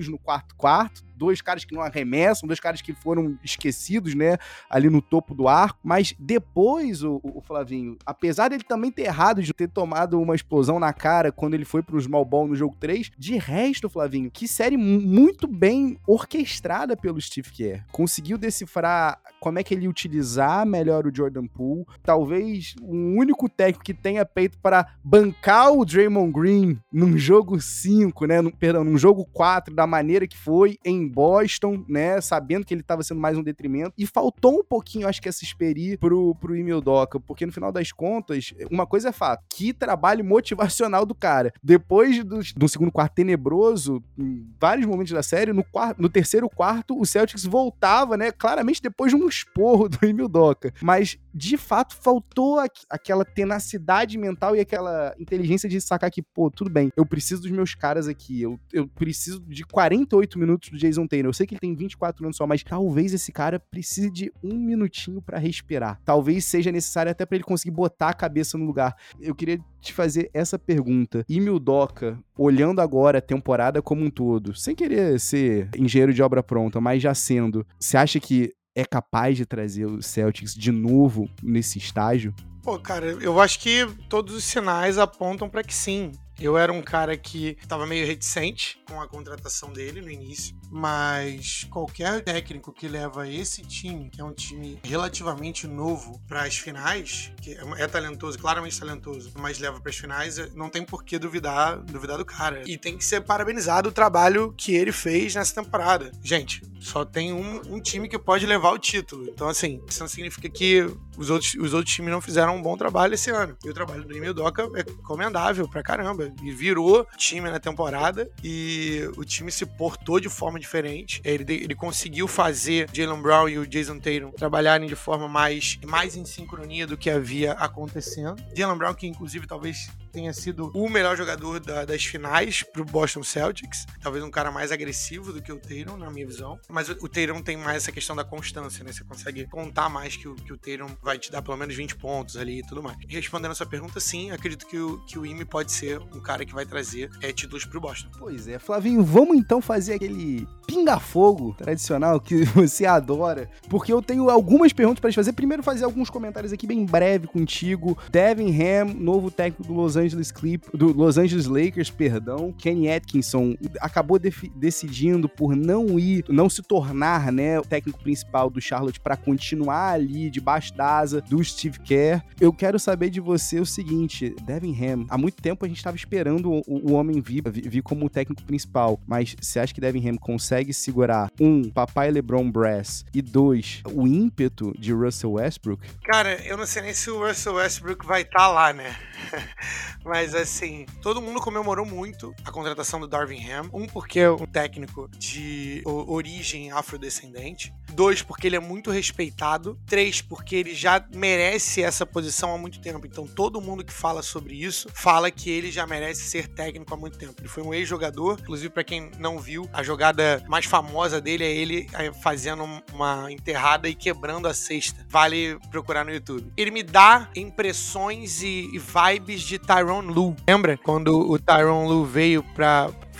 [0.00, 4.38] juntos no quarto quarto, dois caras que não arremessam, dois caras que foram esquecidos, né,
[4.70, 5.78] ali no topo do arco.
[5.84, 10.80] Mas depois, o, o Flavinho, apesar dele também ter errado de ter tomado uma explosão
[10.80, 14.48] na cara quando ele foi pro small ball no jogo 3, de resto, Flavinho, que
[14.48, 17.84] série muito bem orquestrada pelo Steve Kerr.
[17.92, 21.84] Conseguiu decifrar como é que ele utilizar melhor o Jordan Poole.
[22.02, 28.24] Talvez o único técnico que tenha peito para bancar o Draymond Green num jogo 5,
[28.26, 32.20] né, perdão, num jogo 4 da maneira que foi em Boston, né?
[32.20, 33.92] Sabendo que ele estava sendo mais um detrimento.
[33.96, 37.70] E faltou um pouquinho, acho que, essa experi pro, pro Emil Doca, porque no final
[37.70, 41.52] das contas, uma coisa é fato: que trabalho motivacional do cara.
[41.62, 46.48] Depois do, do segundo quarto tenebroso, em vários momentos da série, no, quarto, no terceiro
[46.48, 48.32] quarto, o Celtics voltava, né?
[48.32, 50.72] Claramente depois de um esporro do Emil Doca.
[50.80, 56.70] Mas, de fato, faltou aquela tenacidade mental e aquela inteligência de sacar que, pô, tudo
[56.70, 60.99] bem, eu preciso dos meus caras aqui, eu, eu preciso de 48 minutos do Jason
[61.00, 61.30] Jason Taylor.
[61.30, 64.54] Eu sei que ele tem 24 anos só, mas talvez esse cara precise de um
[64.54, 66.00] minutinho para respirar.
[66.04, 68.96] Talvez seja necessário até para ele conseguir botar a cabeça no lugar.
[69.20, 71.24] Eu queria te fazer essa pergunta.
[71.28, 76.42] Emil Doca, olhando agora a temporada como um todo, sem querer ser engenheiro de obra
[76.42, 81.28] pronta, mas já sendo, você acha que é capaz de trazer o Celtics de novo
[81.42, 82.34] nesse estágio?
[82.62, 86.80] Pô, cara, eu acho que todos os sinais apontam para que sim Eu era um
[86.80, 92.88] cara que estava meio reticente com a contratação dele no início, mas qualquer técnico que
[92.88, 98.38] leva esse time, que é um time relativamente novo, para as finais, que é talentoso,
[98.38, 102.62] claramente talentoso, mas leva para as finais, não tem por que duvidar, duvidar do cara.
[102.66, 106.10] E tem que ser parabenizado o trabalho que ele fez nessa temporada.
[106.22, 109.28] Gente, só tem um, um time que pode levar o título.
[109.28, 110.88] Então, assim, isso não significa que
[111.20, 113.54] os outros, os outros times não fizeram um bom trabalho esse ano.
[113.62, 116.32] E o trabalho do Emil Doca é comendável pra caramba.
[116.42, 121.20] E virou time na temporada e o time se portou de forma diferente.
[121.22, 126.16] Ele, ele conseguiu fazer Jalen Brown e o Jason Tatum trabalharem de forma mais, mais
[126.16, 128.42] em sincronia do que havia acontecendo.
[128.56, 133.22] Jalen Brown, que inclusive talvez tenha sido o melhor jogador da, das finais pro Boston
[133.22, 133.86] Celtics.
[134.02, 136.58] Talvez um cara mais agressivo do que o Tatum, na minha visão.
[136.68, 138.92] Mas o, o Tatum tem mais essa questão da constância, né?
[138.92, 141.96] Você consegue contar mais que o, que o Tatum vai te dar pelo menos 20
[141.96, 142.96] pontos ali e tudo mais.
[143.08, 146.54] Respondendo a sua pergunta, sim, acredito que o, que o pode ser um cara que
[146.54, 148.08] vai trazer é, títulos pro Boston.
[148.18, 154.28] Pois é, Flavinho, vamos então fazer aquele pinga-fogo tradicional que você adora, porque eu tenho
[154.28, 155.32] algumas perguntas para te fazer.
[155.32, 157.96] Primeiro, fazer alguns comentários aqui bem breve contigo.
[158.10, 159.99] Devin Ham, novo técnico do Los Angeles
[160.32, 162.52] Clip, do Los Angeles Lakers, perdão.
[162.52, 168.60] Kenny Atkinson acabou decidindo por não ir, não se tornar, né, o técnico principal do
[168.60, 172.22] Charlotte para continuar ali debaixo da asa do Steve Kerr.
[172.40, 175.96] Eu quero saber de você o seguinte, Devin Ham, há muito tempo a gente estava
[175.96, 180.16] esperando o, o, homem vir, vir como técnico principal, mas você acha que Devin Ham
[180.16, 185.86] consegue segurar um, papai LeBron Brass e dois, o ímpeto de Russell Westbrook?
[186.04, 188.96] Cara, eu não sei nem se o Russell Westbrook vai estar tá lá, né?
[190.04, 193.70] Mas assim, todo mundo comemorou muito a contratação do Darvin Ham.
[193.72, 197.72] Um, porque é um técnico de origem afrodescendente.
[197.92, 199.78] Dois, porque ele é muito respeitado.
[199.86, 203.06] Três, porque ele já merece essa posição há muito tempo.
[203.06, 206.96] Então todo mundo que fala sobre isso fala que ele já merece ser técnico há
[206.96, 207.34] muito tempo.
[207.38, 208.38] Ele foi um ex-jogador.
[208.40, 213.30] Inclusive, para quem não viu, a jogada mais famosa dele é ele eh, fazendo uma
[213.30, 215.06] enterrada e quebrando a cesta.
[215.08, 216.52] Vale procurar no YouTube.
[216.56, 220.36] Ele me dá impressões e, vibes de Tyron Lu.
[220.46, 222.42] Lembra quando o Tyron Lu veio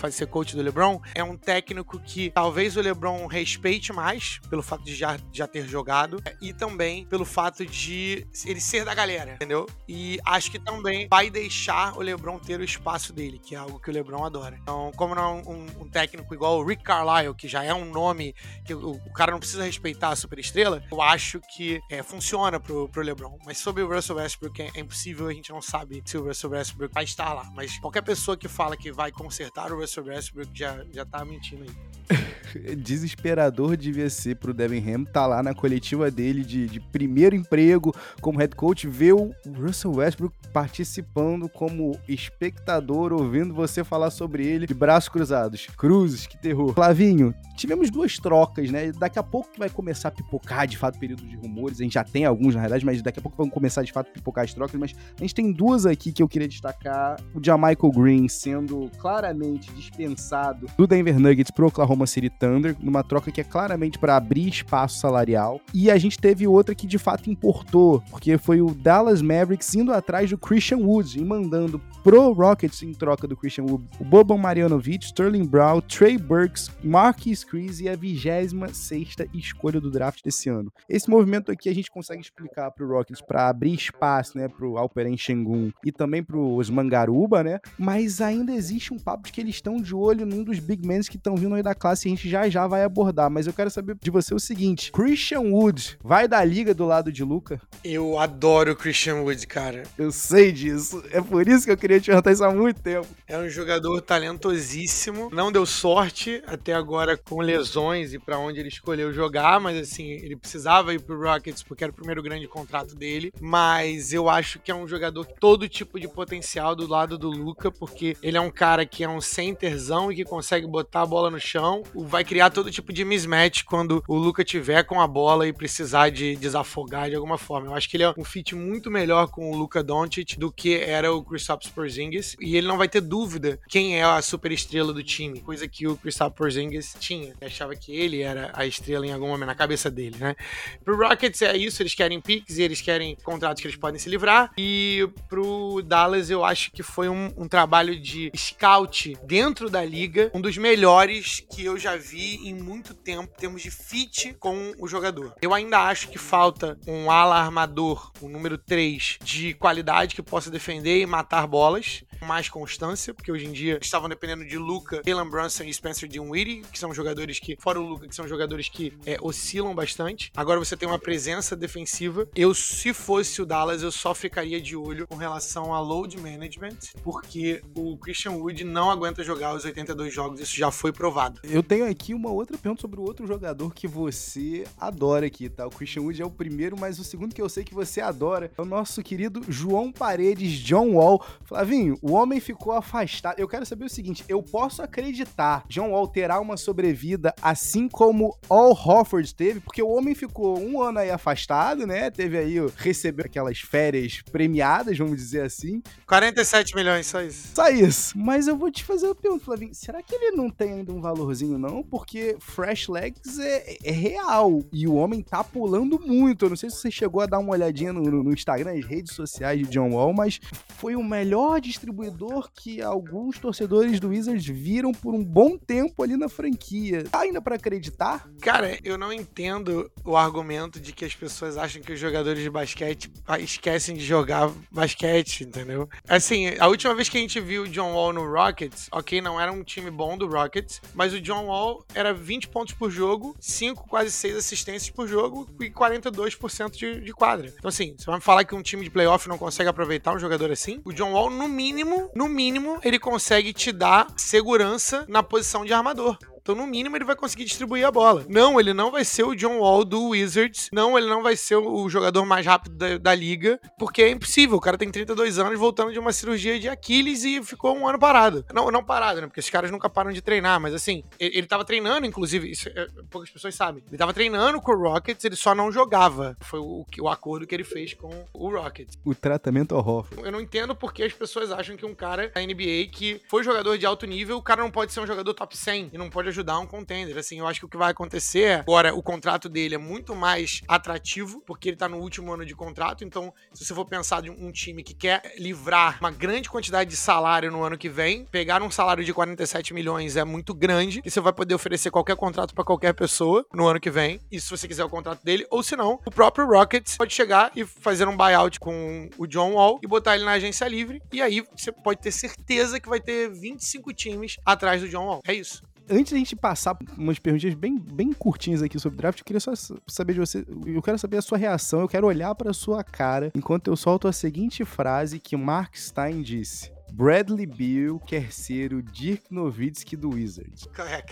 [0.01, 4.63] para ser coach do LeBron, é um técnico que talvez o LeBron respeite mais pelo
[4.63, 9.35] fato de já, já ter jogado e também pelo fato de ele ser da galera,
[9.35, 9.69] entendeu?
[9.87, 13.79] E acho que também vai deixar o LeBron ter o espaço dele, que é algo
[13.79, 14.59] que o LeBron adora.
[14.63, 17.91] Então, como não é um, um técnico igual o Rick Carlisle, que já é um
[17.91, 18.35] nome
[18.65, 22.89] que o, o cara não precisa respeitar a superestrela, eu acho que é, funciona pro,
[22.89, 23.39] pro LeBron.
[23.45, 26.51] Mas sobre o Russell Westbrook é, é impossível, a gente não sabe se o Russell
[26.51, 27.51] Westbrook vai estar lá.
[27.55, 31.25] Mas qualquer pessoa que fala que vai consertar o Russell Russell Westbrook já, já tá
[31.25, 31.91] mentindo aí.
[32.77, 37.95] Desesperador devia ser pro Devin Ham tá lá na coletiva dele de, de primeiro emprego
[38.21, 44.67] como head coach, ver o Russell Westbrook participando como espectador, ouvindo você falar sobre ele
[44.67, 45.67] de braços cruzados.
[45.77, 46.75] Cruzes, que terror.
[46.75, 48.91] Flavinho, tivemos duas trocas, né?
[48.93, 51.81] Daqui a pouco vai começar a pipocar de fato período de rumores.
[51.81, 54.09] A gente já tem alguns, na realidade, mas daqui a pouco vão começar de fato
[54.09, 54.79] a pipocar as trocas.
[54.79, 59.71] Mas a gente tem duas aqui que eu queria destacar: o Jamichael Green sendo claramente
[59.81, 64.49] dispensado do Denver Nuggets pro Oklahoma City Thunder, numa troca que é claramente para abrir
[64.49, 65.61] espaço salarial.
[65.75, 69.93] E a gente teve outra que de fato importou, porque foi o Dallas Mavericks indo
[69.93, 74.39] atrás do Christian Wood e mandando pro Rockets em troca do Christian Wood o Boban
[74.39, 80.73] Marjanovic, Sterling Brown, Trey Burks, Marquis Chris e a 26 escolha do draft desse ano.
[80.89, 85.17] Esse movimento aqui a gente consegue explicar pro Rockets para abrir espaço, né, pro Alperen
[85.17, 87.61] Şengün e também pro Osman Garuba, né?
[87.79, 91.01] Mas ainda existe um papo de que eles estão de olho num dos big men
[91.03, 93.31] que estão vindo aí da classe e a gente já já vai abordar.
[93.31, 97.13] Mas eu quero saber de você o seguinte: Christian Wood vai da liga do lado
[97.13, 97.61] de Luca?
[97.83, 99.83] Eu adoro o Christian Wood, cara.
[99.97, 101.03] Eu sei disso.
[101.11, 103.07] É por isso que eu queria te perguntar isso há muito tempo.
[103.27, 105.31] É um jogador talentosíssimo.
[105.33, 110.11] Não deu sorte até agora com lesões e para onde ele escolheu jogar, mas assim,
[110.11, 113.33] ele precisava ir pro Rockets porque era o primeiro grande contrato dele.
[113.41, 117.29] Mas eu acho que é um jogador com todo tipo de potencial do lado do
[117.29, 121.07] Luca, porque ele é um cara que é um center e que consegue botar a
[121.07, 125.07] bola no chão, vai criar todo tipo de mismatch quando o Luca tiver com a
[125.07, 127.69] bola e precisar de desafogar de alguma forma.
[127.69, 130.77] Eu acho que ele é um fit muito melhor com o Luca Doncic do que
[130.77, 134.93] era o Kristaps Porzingis e ele não vai ter dúvida quem é a super estrela
[134.93, 137.35] do time, coisa que o Kristaps Porzingis tinha.
[137.41, 140.37] Ele achava que ele era a estrela em algum momento na cabeça dele, né?
[140.85, 144.09] Pro Rockets é isso, eles querem picks e eles querem contratos que eles podem se
[144.09, 144.53] livrar.
[144.57, 149.83] E pro Dallas eu acho que foi um, um trabalho de scout dentro dentro da
[149.83, 154.37] liga, um dos melhores que eu já vi em muito tempo, em termos de fit
[154.39, 155.35] com o jogador.
[155.41, 160.51] Eu ainda acho que falta um ala armador, o número 3, de qualidade que possa
[160.51, 162.05] defender e matar bolas.
[162.21, 166.61] mais constância, porque hoje em dia estavam dependendo de Luca, Jalen Brunson e Spencer Dinwiddie,
[166.71, 170.31] que são jogadores que, fora o Luca, que são jogadores que é, oscilam bastante.
[170.37, 172.29] Agora você tem uma presença defensiva.
[172.35, 176.77] Eu, se fosse o Dallas, eu só ficaria de olho com relação a load management,
[177.03, 181.41] porque o Christian Wood não aguenta jogar os 82 jogos, isso já foi provado.
[181.45, 185.67] Eu tenho aqui uma outra pergunta sobre o outro jogador que você adora aqui, tá?
[185.67, 188.51] O Christian Wood é o primeiro, mas o segundo que eu sei que você adora
[188.57, 191.25] é o nosso querido João Paredes, John Wall.
[191.45, 193.39] Flavinho, o homem ficou afastado.
[193.39, 198.37] Eu quero saber o seguinte: eu posso acreditar John Wall terá uma sobrevida assim como
[198.49, 202.11] All Hofford teve, porque o homem ficou um ano aí afastado, né?
[202.11, 205.83] Teve aí, recebeu aquelas férias premiadas, vamos dizer assim.
[206.07, 207.49] 47 milhões, só isso.
[207.55, 208.19] Só isso.
[208.19, 209.75] Mas eu vou te fazer uma pergunta, Flavinho.
[209.75, 211.83] Será que ele não tem ainda um valorzinho, não?
[211.83, 214.63] Porque Fresh Legs é, é real.
[214.73, 216.45] E o homem tá pulando muito.
[216.45, 219.15] Eu não sei se você chegou a dar uma olhadinha no, no Instagram, nas redes
[219.15, 220.41] sociais de John Wall, mas
[220.77, 226.17] foi o melhor distribuidor que alguns torcedores do Wizards viram por um bom tempo ali
[226.17, 227.05] na franquia.
[227.05, 228.29] Tá ainda para acreditar?
[228.41, 232.51] Cara, eu não entendo o argumento de que as pessoas acham que os jogadores de
[232.51, 233.11] basquete
[233.41, 235.89] esquecem de jogar basquete, entendeu?
[236.09, 239.41] Assim, a última vez que a gente viu o John Wall no Rockets, ok, não
[239.41, 243.35] era um time bom do Rockets, mas o John Wall era 20 pontos por jogo,
[243.41, 247.51] 5, quase 6 assistências por jogo e 42% de, de quadra.
[247.57, 250.19] Então, assim, você vai me falar que um time de playoff não consegue aproveitar um
[250.19, 250.83] jogador assim?
[250.85, 255.73] O John Wall, no mínimo, no mínimo, ele consegue te dar segurança na posição de
[255.73, 256.19] armador.
[256.41, 258.25] Então, no mínimo, ele vai conseguir distribuir a bola.
[258.29, 260.69] Não, ele não vai ser o John Wall do Wizards.
[260.73, 264.57] Não, ele não vai ser o jogador mais rápido da, da liga, porque é impossível.
[264.57, 267.99] O cara tem 32 anos voltando de uma cirurgia de Aquiles e ficou um ano
[267.99, 268.45] parado.
[268.53, 269.27] Não, não parado, né?
[269.27, 272.69] Porque esses caras nunca param de treinar, mas assim, ele, ele tava treinando, inclusive, isso,
[272.69, 273.83] é, poucas pessoas sabem.
[273.87, 276.37] Ele tava treinando com o Rockets, ele só não jogava.
[276.41, 278.97] Foi o, o acordo que ele fez com o Rockets.
[279.05, 280.07] O tratamento horror.
[280.23, 283.77] Eu não entendo porque as pessoas acham que um cara da NBA que foi jogador
[283.77, 286.30] de alto nível, o cara não pode ser um jogador top 100 e não pode
[286.31, 287.17] ajudar um contender.
[287.17, 290.15] Assim, eu acho que o que vai acontecer é, agora, o contrato dele é muito
[290.15, 293.05] mais atrativo, porque ele tá no último ano de contrato.
[293.05, 296.97] Então, se você for pensar de um time que quer livrar uma grande quantidade de
[296.97, 301.11] salário no ano que vem, pegar um salário de 47 milhões é muito grande e
[301.11, 304.21] você vai poder oferecer qualquer contrato para qualquer pessoa no ano que vem.
[304.31, 307.53] E se você quiser o contrato dele, ou se não, o próprio Rockets pode chegar
[307.55, 311.03] e fazer um buyout com o John Wall e botar ele na agência livre.
[311.13, 315.21] E aí você pode ter certeza que vai ter 25 times atrás do John Wall.
[315.27, 319.25] É isso antes da gente passar umas perguntas bem, bem curtinhas aqui sobre draft, eu
[319.25, 319.53] queria só
[319.87, 320.47] saber de você.
[320.65, 324.07] Eu quero saber a sua reação, eu quero olhar para sua cara enquanto eu solto
[324.07, 326.73] a seguinte frase que Mark Stein disse.
[326.93, 330.69] Bradley Beal quer ser o Dirk Nowitzki do Wizards.
[330.79, 331.05] É,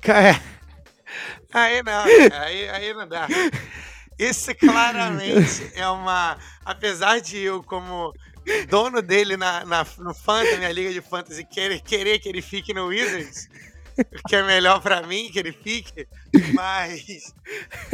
[0.00, 0.40] cara.
[1.52, 2.04] Aí não,
[2.40, 3.28] aí, aí não dá.
[4.18, 6.38] Isso claramente é uma.
[6.64, 8.12] Apesar de eu, como
[8.68, 12.74] dono dele na, na, no Fantasy, minha liga de Fantasy, querer, querer que ele fique
[12.74, 13.48] no Wizards,
[14.28, 16.06] que é melhor para mim que ele fique,
[16.54, 17.34] mas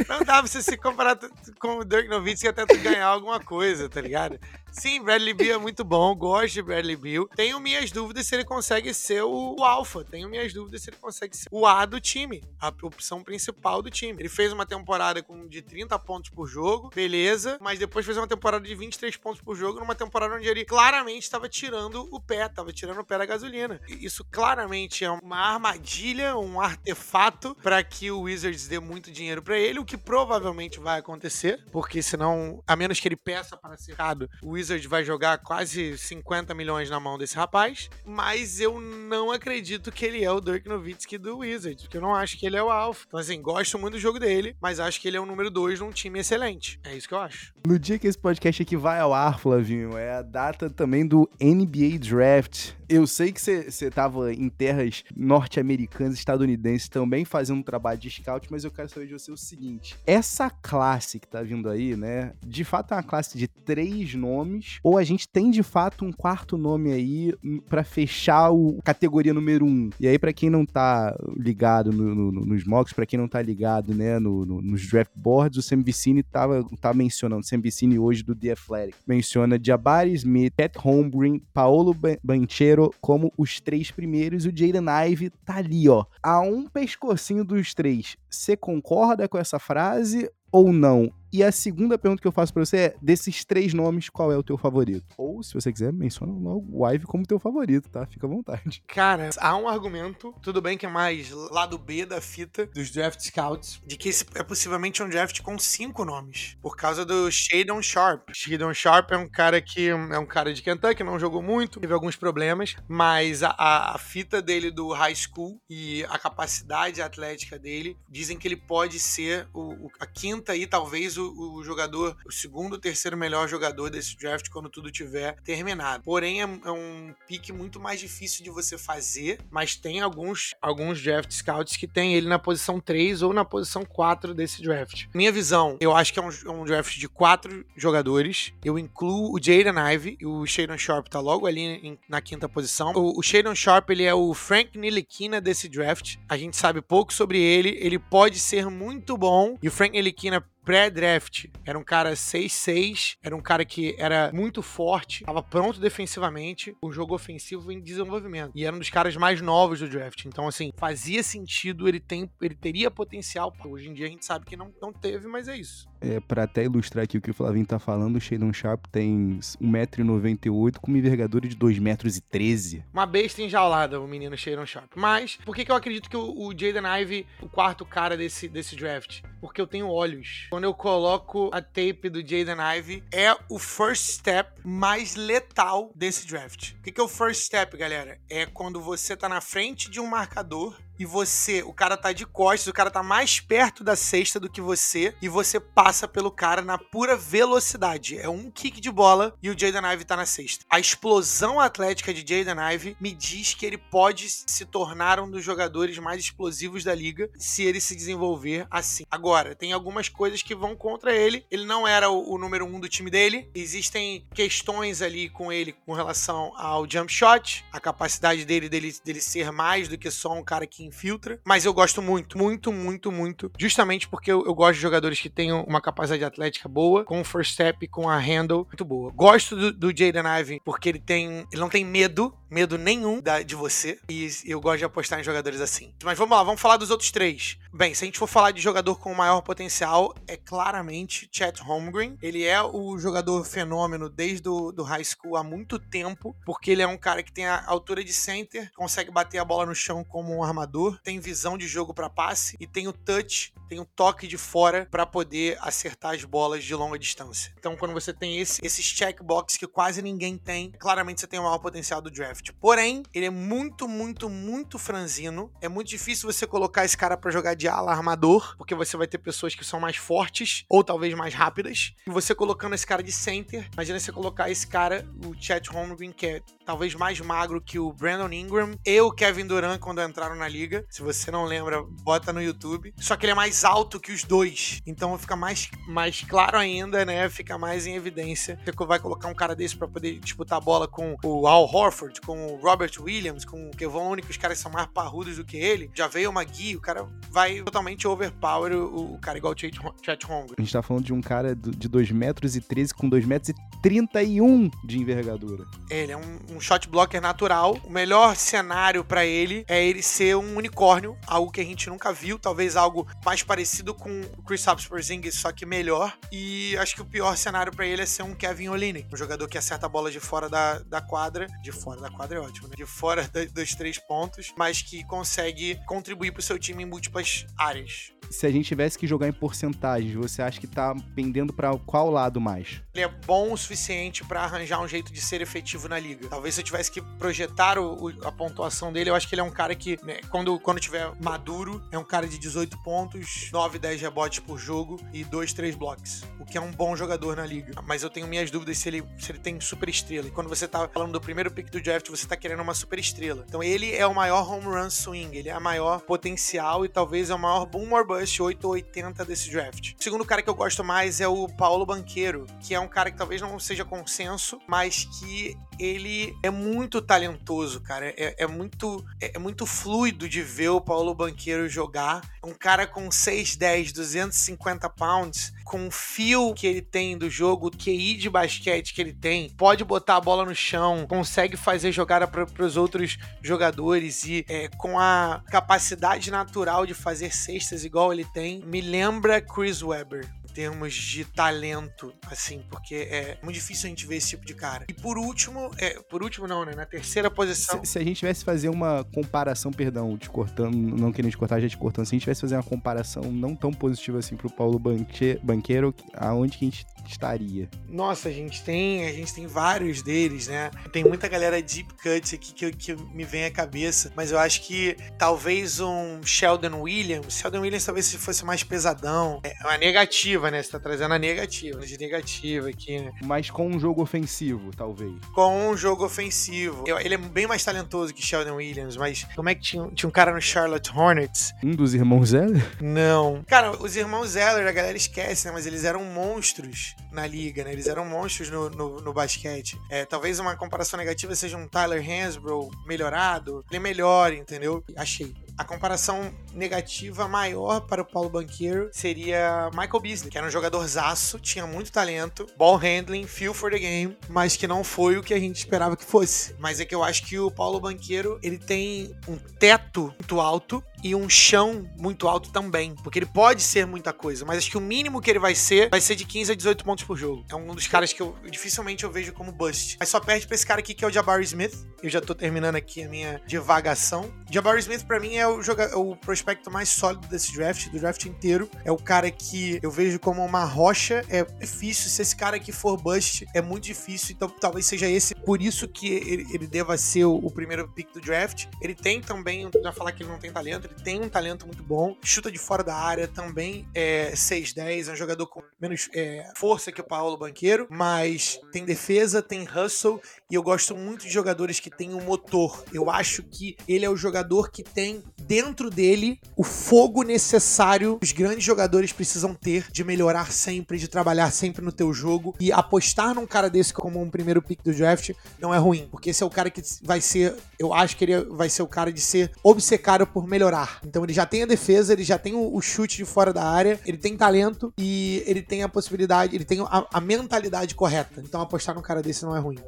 [0.09, 1.19] não dá pra você se comparar
[1.59, 4.39] com o Dirk Nowitzki até tu ganhar alguma coisa, tá ligado?
[4.73, 7.27] Sim, Bradley Beal é muito bom, gosto de Bradley Beal.
[7.35, 10.05] Tenho minhas dúvidas se ele consegue ser o, o alfa.
[10.05, 13.91] Tenho minhas dúvidas se ele consegue ser o A do time, a opção principal do
[13.91, 14.17] time.
[14.21, 18.29] Ele fez uma temporada com de 30 pontos por jogo, beleza, mas depois fez uma
[18.29, 22.47] temporada de 23 pontos por jogo, numa temporada onde ele claramente estava tirando o pé,
[22.47, 23.81] estava tirando o pé da gasolina.
[23.89, 29.59] Isso claramente é uma armadilha, um artefato para que o Wizards dê muito dinheiro para
[29.59, 33.93] ele, o que provavelmente vai acontecer, porque senão, a menos que ele peça para ser
[33.93, 39.33] errado, o Wizard vai jogar quase 50 milhões na mão desse rapaz, mas eu não
[39.33, 42.57] acredito que ele é o Dirk Nowitzki do Wizards, porque eu não acho que ele
[42.57, 43.05] é o alfa.
[43.09, 45.81] Então, assim, gosto muito do jogo dele, mas acho que ele é o número 2
[45.81, 46.79] num time excelente.
[46.85, 47.53] É isso que eu acho.
[47.67, 51.29] No dia que esse podcast aqui vai ao ar, Flavinho, é a data também do
[51.41, 52.75] NBA Draft.
[52.89, 58.49] Eu sei que você estava em terras norte-americanas, estadunidenses, também fazendo um trabalho de scout,
[58.51, 62.33] mas eu quero saber de você o seguinte: essa classe que tá vindo aí, né?
[62.45, 66.13] De fato é uma classe de três nomes, ou a gente tem de fato um
[66.13, 67.35] quarto nome aí
[67.69, 69.91] para fechar o categoria número um?
[69.99, 73.41] E aí, para quem não tá ligado no, no, nos mocks, para quem não tá
[73.43, 78.23] ligado, né, no, nos draft boards, o Sam Vicini tava, tá mencionando, Sam Vicini hoje
[78.23, 84.45] do The Athletic, menciona Jabari Smith, Pat Holmgren, Paolo Banchero como os três primeiros.
[84.45, 86.05] O Jaden Ive tá ali, ó.
[86.23, 88.00] A um pescocinho dos três.
[88.29, 91.13] Você concorda com essa frase ou não?
[91.33, 94.37] E a segunda pergunta que eu faço pra você é: desses três nomes, qual é
[94.37, 95.15] o teu favorito?
[95.17, 98.07] Ou, se você quiser, menciona o Ive como teu favorito, tá?
[98.07, 98.83] Fica à vontade.
[98.89, 103.21] Cara, há um argumento, tudo bem que é mais lado B da fita dos draft
[103.21, 107.83] scouts, de que esse é possivelmente um draft com cinco nomes, por causa do Shadon
[107.83, 108.31] Sharp.
[108.33, 111.93] Shadon Sharp é um cara que é um cara de Kentucky, não jogou muito, teve
[111.93, 117.59] alguns problemas, mas a, a, a fita dele do high school e a capacidade atlética
[117.59, 122.17] dele dizem que ele pode ser o, o, a quinta e talvez o, o, jogador,
[122.27, 126.03] o segundo, terceiro melhor jogador desse draft quando tudo tiver terminado.
[126.05, 131.03] Porém, é, é, um pique muito mais difícil de você fazer, mas tem alguns, alguns
[131.03, 135.07] draft scouts que tem ele na posição 3 ou na posição 4 desse draft.
[135.15, 138.53] Minha visão, eu acho que é um, é um draft de quatro jogadores.
[138.65, 142.49] Eu incluo o Jaden Ivey e o Shadon Sharp tá logo ali em, na quinta
[142.49, 142.93] posição.
[142.95, 146.17] O, o Shadon Sharp, ele é o Frank Ntilikina desse draft.
[146.29, 150.45] A gente sabe pouco sobre ele, ele pode ser muito bom e o Frank Ntilikina
[150.71, 151.47] pré-draft.
[151.67, 156.93] Era um cara 6-6, era um cara que era muito forte, estava pronto defensivamente, o
[156.93, 158.53] jogo ofensivo em desenvolvimento.
[158.55, 160.27] E era um dos caras mais novos do draft.
[160.27, 163.53] Então, assim, fazia sentido, ele, tem, ele teria potencial.
[163.65, 165.89] Hoje em dia a gente sabe que não, não teve, mas é isso.
[166.01, 169.39] É, para até ilustrar aqui o que o Flavinho tá falando, o Shadon Sharp tem
[169.61, 172.85] 1,98m com uma envergadura de 2,13m.
[172.93, 174.93] Uma besta enjaulada, o menino Shadon Sharp.
[174.95, 178.49] Mas, por que, que eu acredito que o, o Jaden Ivey, o quarto cara desse,
[178.49, 179.21] desse draft?
[179.41, 180.47] Porque eu tenho olhos.
[180.51, 186.27] Quando eu coloco a tape do Jaden Ivey, é o first step mais letal desse
[186.27, 186.73] draft.
[186.73, 188.19] O que é o first step, galera?
[188.29, 192.27] É quando você tá na frente de um marcador e você, o cara tá de
[192.27, 196.31] costas, o cara tá mais perto da cesta do que você, e você passa pelo
[196.31, 198.19] cara na pura velocidade.
[198.19, 200.67] É um kick de bola e o Jaden Ivey tá na cesta.
[200.69, 205.43] A explosão atlética de Jaden Ivey me diz que ele pode se tornar um dos
[205.43, 209.05] jogadores mais explosivos da liga se ele se desenvolver assim.
[209.11, 211.47] Agora, tem algumas coisas que vão contra ele.
[211.51, 213.51] Ele não era o, o número um do time dele.
[213.55, 219.21] Existem questões ali com ele com relação ao jump shot, a capacidade dele dele, dele
[219.23, 223.11] ser mais do que só um cara que infiltra, mas eu gosto muito, muito, muito,
[223.11, 227.21] muito, justamente porque eu, eu gosto de jogadores que tenham uma capacidade atlética boa, com
[227.21, 229.13] o first step, com a handle muito boa.
[229.15, 233.43] Gosto do, do Jaden Ivey porque ele tem, ele não tem medo, medo nenhum da,
[233.43, 235.95] de você, e eu gosto de apostar em jogadores assim.
[236.03, 237.59] Mas vamos lá, vamos falar dos outros três.
[237.73, 242.19] Bem, se a gente for falar de jogador com maior potencial, é claramente Chet Holmgren.
[242.21, 246.83] Ele é o jogador fenômeno desde o do high school há muito tempo, porque ele
[246.83, 250.03] é um cara que tem a altura de center, consegue bater a bola no chão
[250.03, 253.85] como um armador tem visão de jogo para passe e tem o touch, tem o
[253.85, 257.53] toque de fora para poder acertar as bolas de longa distância.
[257.59, 261.45] Então, quando você tem esse, esses checkbox que quase ninguém tem, claramente você tem o
[261.45, 262.51] maior potencial do draft.
[262.61, 265.53] Porém, ele é muito, muito, muito franzino.
[265.61, 269.07] É muito difícil você colocar esse cara para jogar de ala armador, porque você vai
[269.07, 271.93] ter pessoas que são mais fortes ou talvez mais rápidas.
[272.07, 276.13] E você colocando esse cara de center, imagina você colocar esse cara, o Chet Holmgren,
[276.13, 280.37] que é talvez mais magro que o Brandon Ingram e o Kevin Durant quando entraram
[280.37, 280.85] na liga liga.
[280.89, 282.95] Se você não lembra, bota no YouTube.
[282.97, 284.81] Só que ele é mais alto que os dois.
[284.87, 287.29] Então fica mais, mais claro ainda, né?
[287.29, 288.59] Fica mais em evidência.
[288.65, 292.21] Você vai colocar um cara desse para poder disputar a bola com o Al Horford,
[292.21, 295.45] com o Robert Williams, com o Kevon Looney, que os caras são mais parrudos do
[295.45, 295.91] que ele.
[295.95, 299.77] Já veio uma Magui, o cara vai totalmente overpower o, o cara igual o Chet
[300.25, 300.55] Holmgren.
[300.57, 303.51] A gente tá falando de um cara de 2 metros e 13 com 2 metros
[303.51, 305.67] e 31 de envergadura.
[305.91, 307.79] Ele é um, um shot blocker natural.
[307.85, 312.13] O melhor cenário para ele é ele ser um unicórnio, algo que a gente nunca
[312.13, 316.17] viu, talvez algo mais parecido com o Chris Porzingis, só que melhor.
[316.31, 319.49] E acho que o pior cenário para ele é ser um Kevin Olynyk, um jogador
[319.49, 322.69] que acerta a bola de fora da, da quadra, de fora da quadra é ótimo,
[322.69, 322.75] né?
[322.77, 327.47] De fora da, dos três pontos, mas que consegue contribuir pro seu time em múltiplas
[327.57, 328.13] áreas.
[328.31, 332.09] Se a gente tivesse que jogar em porcentagens, você acha que tá pendendo para qual
[332.09, 332.81] lado mais?
[332.95, 336.29] Ele é bom o suficiente para arranjar um jeito de ser efetivo na liga.
[336.29, 339.41] Talvez se eu tivesse que projetar o, o, a pontuação dele, eu acho que ele
[339.41, 343.51] é um cara que, né, quando, quando tiver maduro, é um cara de 18 pontos,
[343.53, 346.23] 9, 10 rebotes por jogo e 2, 3 blocos.
[346.39, 347.73] O que é um bom jogador na liga.
[347.85, 350.29] Mas eu tenho minhas dúvidas se ele, se ele tem super estrela.
[350.29, 352.99] E quando você tá falando do primeiro pick do draft, você tá querendo uma super
[353.01, 353.45] estrela.
[353.49, 357.29] Então ele é o maior home run swing, ele é a maior potencial e talvez
[357.29, 359.95] é o maior boom or bust 8 ou 80 desse draft.
[359.99, 363.11] O segundo cara que eu gosto mais é o Paulo Banqueiro, que é um cara
[363.11, 368.09] que talvez não seja consenso, mas que ele é muito talentoso, cara.
[368.17, 372.21] É, é muito, é, é, muito fluido de ver o Paulo Banqueiro jogar.
[372.45, 377.71] Um cara com 6'10, 250 pounds, com o fio que ele tem do jogo, o
[377.71, 382.27] QI de basquete que ele tem, pode botar a bola no chão, consegue fazer jogada
[382.27, 388.25] para os outros jogadores e é, com a capacidade natural de fazer cestas igual ele
[388.25, 394.07] tem me lembra Chris Webber termos de talento, assim, porque é muito difícil a gente
[394.07, 394.87] ver esse tipo de cara.
[394.89, 396.73] E por último, é, por último não, né?
[396.75, 397.81] Na terceira posição.
[397.85, 401.61] Se, se a gente tivesse fazer uma comparação, perdão, te cortando, não querendo te cortar,
[401.61, 404.51] já te cortando, se a gente tivesse fazer uma comparação não tão positiva assim pro
[404.51, 407.69] Paulo Banque, Banqueiro, aonde que a gente estaria?
[407.89, 410.71] Nossa, a gente tem, a gente tem vários deles, né?
[410.93, 414.63] Tem muita galera deep cut aqui que, que me vem à cabeça, mas eu acho
[414.63, 420.40] que talvez um Sheldon Williams, Sheldon Williams talvez se fosse mais pesadão, é uma negativa,
[420.49, 420.63] né?
[420.63, 423.13] Você tá trazendo a negativa, de negativa aqui, né?
[423.25, 425.13] Mas com um jogo ofensivo, talvez.
[425.35, 426.85] Com um jogo ofensivo.
[427.01, 430.13] Ele é bem mais talentoso que Sheldon Williams, mas como é que tinha, tinha um
[430.13, 431.53] cara no Charlotte Hornets?
[431.65, 432.65] Um dos irmãos Zeller?
[432.81, 433.43] Não.
[433.47, 435.53] Cara, os irmãos Zeller, a galera esquece, né?
[435.53, 437.73] Mas eles eram monstros na liga, né?
[437.73, 439.77] Eles eram monstros no, no, no basquete.
[439.91, 443.65] É, talvez uma comparação negativa seja um Tyler Hansbrough melhorado.
[443.71, 444.85] Ele é melhor, entendeu?
[444.97, 445.35] Achei.
[445.61, 450.87] A comparação negativa maior para o Paulo Banqueiro seria Michael Beasley, que era um jogador
[450.89, 455.23] zaço, tinha muito talento, ball handling, feel for the game, mas que não foi o
[455.23, 456.55] que a gente esperava que fosse.
[456.59, 460.83] Mas é que eu acho que o Paulo Banqueiro, ele tem um teto muito alto
[461.03, 464.79] e um chão muito alto também, porque ele pode ser muita coisa, mas acho que
[464.79, 467.45] o mínimo que ele vai ser vai ser de 15 a 18 pontos por jogo.
[467.49, 469.97] É um dos caras que eu dificilmente eu vejo como bust.
[469.99, 471.75] Mas só perde pra esse cara aqui que é o Jabari Smith.
[472.03, 474.33] Eu já tô terminando aqui a minha divagação.
[474.51, 478.25] Jabari Smith para mim é o, joga o prospecto mais sólido desse draft, do draft
[478.27, 478.69] inteiro.
[478.85, 481.25] É o cara que eu vejo como uma rocha.
[481.29, 482.11] É difícil.
[482.11, 484.35] Se esse cara aqui for bust, é muito difícil.
[484.35, 485.35] Então talvez seja esse.
[485.35, 488.67] Por isso que ele, ele deva ser o, o, primeiro pick do draft.
[488.81, 491.83] Ele tem também, já falar que ele não tem talento, ele tem um talento muito
[491.83, 492.17] bom.
[492.23, 496.93] Chuta de fora da área também é 6'10, é um jogador com menos é, força
[496.93, 500.21] que o Paulo Banqueiro, mas tem defesa, tem hustle
[500.51, 502.85] e eu gosto muito de jogadores que têm um motor.
[502.93, 508.25] Eu acho que ele é o jogador que tem dentro dele o fogo necessário que
[508.25, 512.73] os grandes jogadores precisam ter de melhorar sempre, de trabalhar sempre no teu jogo e
[512.73, 516.43] apostar num cara desse como um primeiro pick do draft não é ruim, porque esse
[516.43, 519.21] é o cara que vai ser, eu acho que ele vai ser o cara de
[519.21, 520.80] ser obcecado por melhorar.
[521.05, 523.65] Então ele já tem a defesa, ele já tem o, o chute de fora da
[523.65, 528.41] área, ele tem talento e ele tem a possibilidade, ele tem a, a mentalidade correta.
[528.41, 529.79] Então apostar num cara desse não é ruim.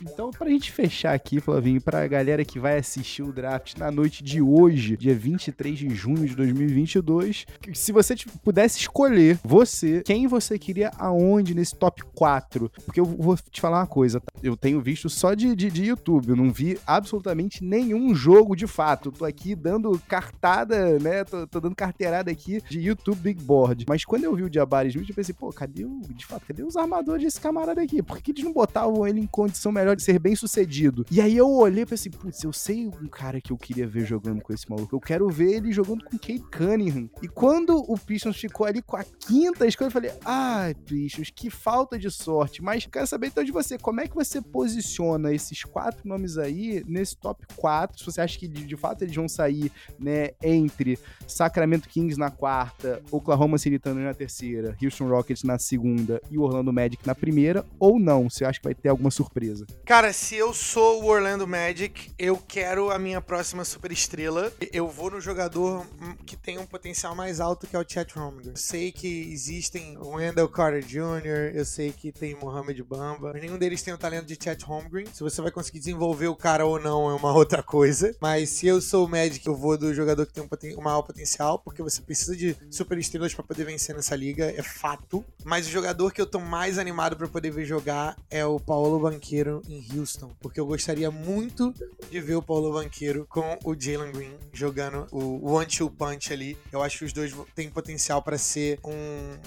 [0.00, 4.22] Então, pra gente fechar aqui, Flavinho, pra galera que vai assistir o draft na noite
[4.22, 10.58] de hoje, dia 23 de junho de 2022, se você pudesse escolher você, quem você
[10.58, 12.70] queria aonde nesse top 4?
[12.84, 14.32] Porque eu vou te falar uma coisa, tá?
[14.42, 18.66] eu tenho visto só de, de, de, YouTube, eu não vi absolutamente nenhum jogo de
[18.66, 19.12] fato.
[19.12, 21.24] Tô aqui dando cartada, né?
[21.24, 23.84] Tô, tô, dando carteirada aqui de YouTube Big Board.
[23.88, 26.62] Mas quando eu vi o Jabari Smith, eu pensei, pô, cadê o, de fato, cadê
[26.62, 28.02] os armadores desse camarada aqui?
[28.02, 31.04] Por que eles não botavam ele em condição melhor de ser bem sucedido.
[31.10, 34.04] E aí eu olhei e pensei, putz, eu sei um cara que eu queria ver
[34.04, 34.94] jogando com esse maluco.
[34.94, 37.08] Eu quero ver ele jogando com Kate Cunningham.
[37.22, 41.30] E quando o Pistons ficou ali com a quinta escolha, eu falei, ai, ah, Pistons,
[41.34, 42.62] que falta de sorte.
[42.62, 46.82] Mas quero saber então de você, como é que você posiciona esses quatro nomes aí
[46.86, 47.98] nesse top 4?
[47.98, 52.30] Se você acha que de, de fato eles vão sair, né, entre Sacramento Kings na
[52.30, 57.64] quarta, Oklahoma City Thunder na terceira, Houston Rockets na segunda e Orlando Magic na primeira,
[57.78, 58.28] ou não?
[58.28, 59.29] Você acha que vai ter alguma surpresa?
[59.30, 59.66] Surpresa?
[59.84, 64.52] Cara, se eu sou o Orlando Magic, eu quero a minha próxima super estrela.
[64.72, 65.86] Eu vou no jogador
[66.26, 68.50] que tem um potencial mais alto, que é o Chet Holmgren.
[68.50, 73.56] Eu sei que existem o Wendell Carter Jr., eu sei que tem Mohamed Bamba, nenhum
[73.56, 75.06] deles tem o talento de Chet Holmgren.
[75.12, 78.14] Se você vai conseguir desenvolver o cara ou não é uma outra coisa.
[78.20, 81.02] Mas se eu sou o Magic, eu vou do jogador que tem um, um maior
[81.02, 85.24] potencial, porque você precisa de super estrelas para poder vencer nessa liga, é fato.
[85.44, 88.98] Mas o jogador que eu tô mais animado para poder ver jogar é o Paulo
[88.98, 89.19] Banqueiro
[89.68, 91.74] em Houston, porque eu gostaria muito
[92.10, 96.56] de ver o Paulo Banqueiro com o Jalen Green jogando o one-two punch ali.
[96.72, 98.90] Eu acho que os dois têm potencial para ser um,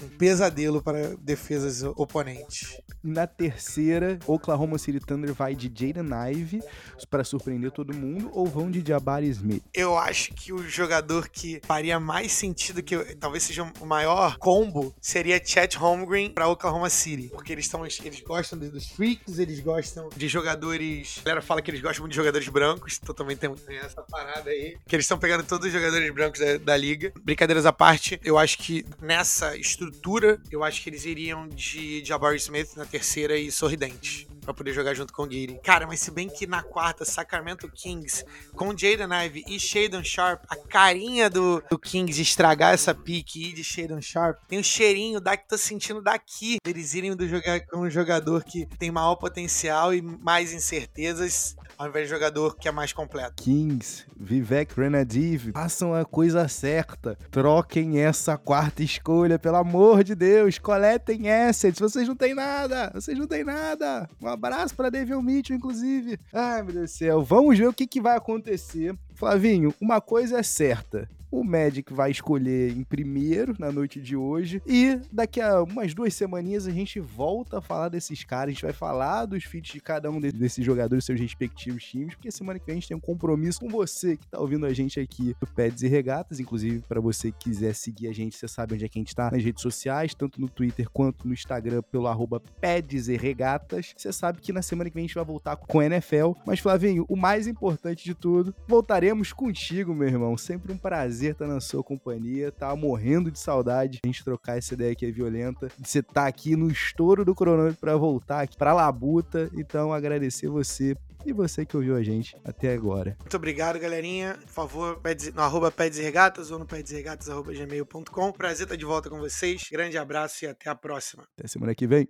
[0.05, 2.77] um, pesadelo para defesas oponentes.
[3.03, 6.61] Na terceira, Oklahoma City Thunder vai de Jaden Ive
[7.09, 9.63] para surpreender todo mundo ou vão de Jabari Smith?
[9.73, 14.95] Eu acho que o jogador que faria mais sentido, que talvez seja o maior combo,
[15.01, 20.09] seria Chet Holmgren para Oklahoma City, porque eles, estão, eles gostam dos freaks, eles gostam
[20.15, 21.19] de jogadores.
[21.21, 24.49] A galera fala que eles gostam muito de jogadores brancos, então também tem essa parada
[24.49, 24.77] aí.
[24.87, 27.11] Que eles estão pegando todos os jogadores brancos da, da, liga.
[27.23, 32.37] Brincadeiras à parte, eu acho que nessa estrutura, eu acho que eles iriam de Jabari
[32.37, 35.59] Smith na terceira e sorridente para poder jogar junto com o Giri.
[35.63, 40.43] Cara, mas se bem que na quarta, Sacramento Kings com Jaden Ive e Shadon Sharp,
[40.49, 45.37] a carinha do, do Kings estragar essa pique de Shadon Sharp, tem o cheirinho da
[45.37, 46.57] que tô sentindo daqui.
[46.65, 51.55] Eles irem do jogar com um jogador que tem maior potencial e mais incertezas.
[51.83, 53.43] Ao invés de jogador que é mais completo.
[53.43, 57.17] Kings, Vivek Renadiv, façam a coisa certa.
[57.29, 60.57] Troquem essa quarta escolha, pelo amor de Deus.
[60.57, 61.79] Coletem assets.
[61.79, 62.89] Vocês não têm nada.
[62.93, 64.09] Vocês não têm nada.
[64.21, 66.17] Um abraço para Devil Mitchell, inclusive.
[66.31, 67.21] Ai, meu Deus do céu.
[67.21, 68.95] Vamos ver o que, que vai acontecer.
[69.15, 74.61] Flavinho, uma coisa é certa o Magic vai escolher em primeiro na noite de hoje.
[74.67, 78.49] E daqui a umas duas semaninhas a gente volta a falar desses caras.
[78.49, 82.13] A gente vai falar dos feats de cada um desses jogadores, seus respectivos times.
[82.13, 84.73] Porque semana que vem a gente tem um compromisso com você que tá ouvindo a
[84.73, 86.39] gente aqui do Peds e Regatas.
[86.39, 89.15] Inclusive, para você que quiser seguir a gente, você sabe onde é que a gente
[89.15, 93.95] tá nas redes sociais, tanto no Twitter quanto no Instagram, pelo arroba Peds e Regatas.
[93.97, 96.33] Você sabe que na semana que vem a gente vai voltar com a NFL.
[96.45, 99.02] Mas, Flavinho, o mais importante de tudo, voltaremos
[99.33, 100.37] contigo, meu irmão.
[100.37, 102.51] Sempre um prazer estar na sua companhia.
[102.51, 105.69] Tá morrendo de saudade a gente trocar essa ideia que é violenta.
[105.83, 109.49] Você tá aqui no estouro do cronômetro para voltar aqui pra Labuta.
[109.53, 110.95] Então, agradecer você
[111.25, 113.15] e você que ouviu a gente até agora.
[113.19, 114.37] Muito obrigado, galerinha.
[114.41, 115.01] Por favor,
[115.33, 118.31] no arroba Peds Regatas ou no pedsregatas.gmail.com.
[118.31, 119.67] Prazer estar de volta com vocês.
[119.71, 121.23] Grande abraço e até a próxima.
[121.37, 122.07] Até semana que vem.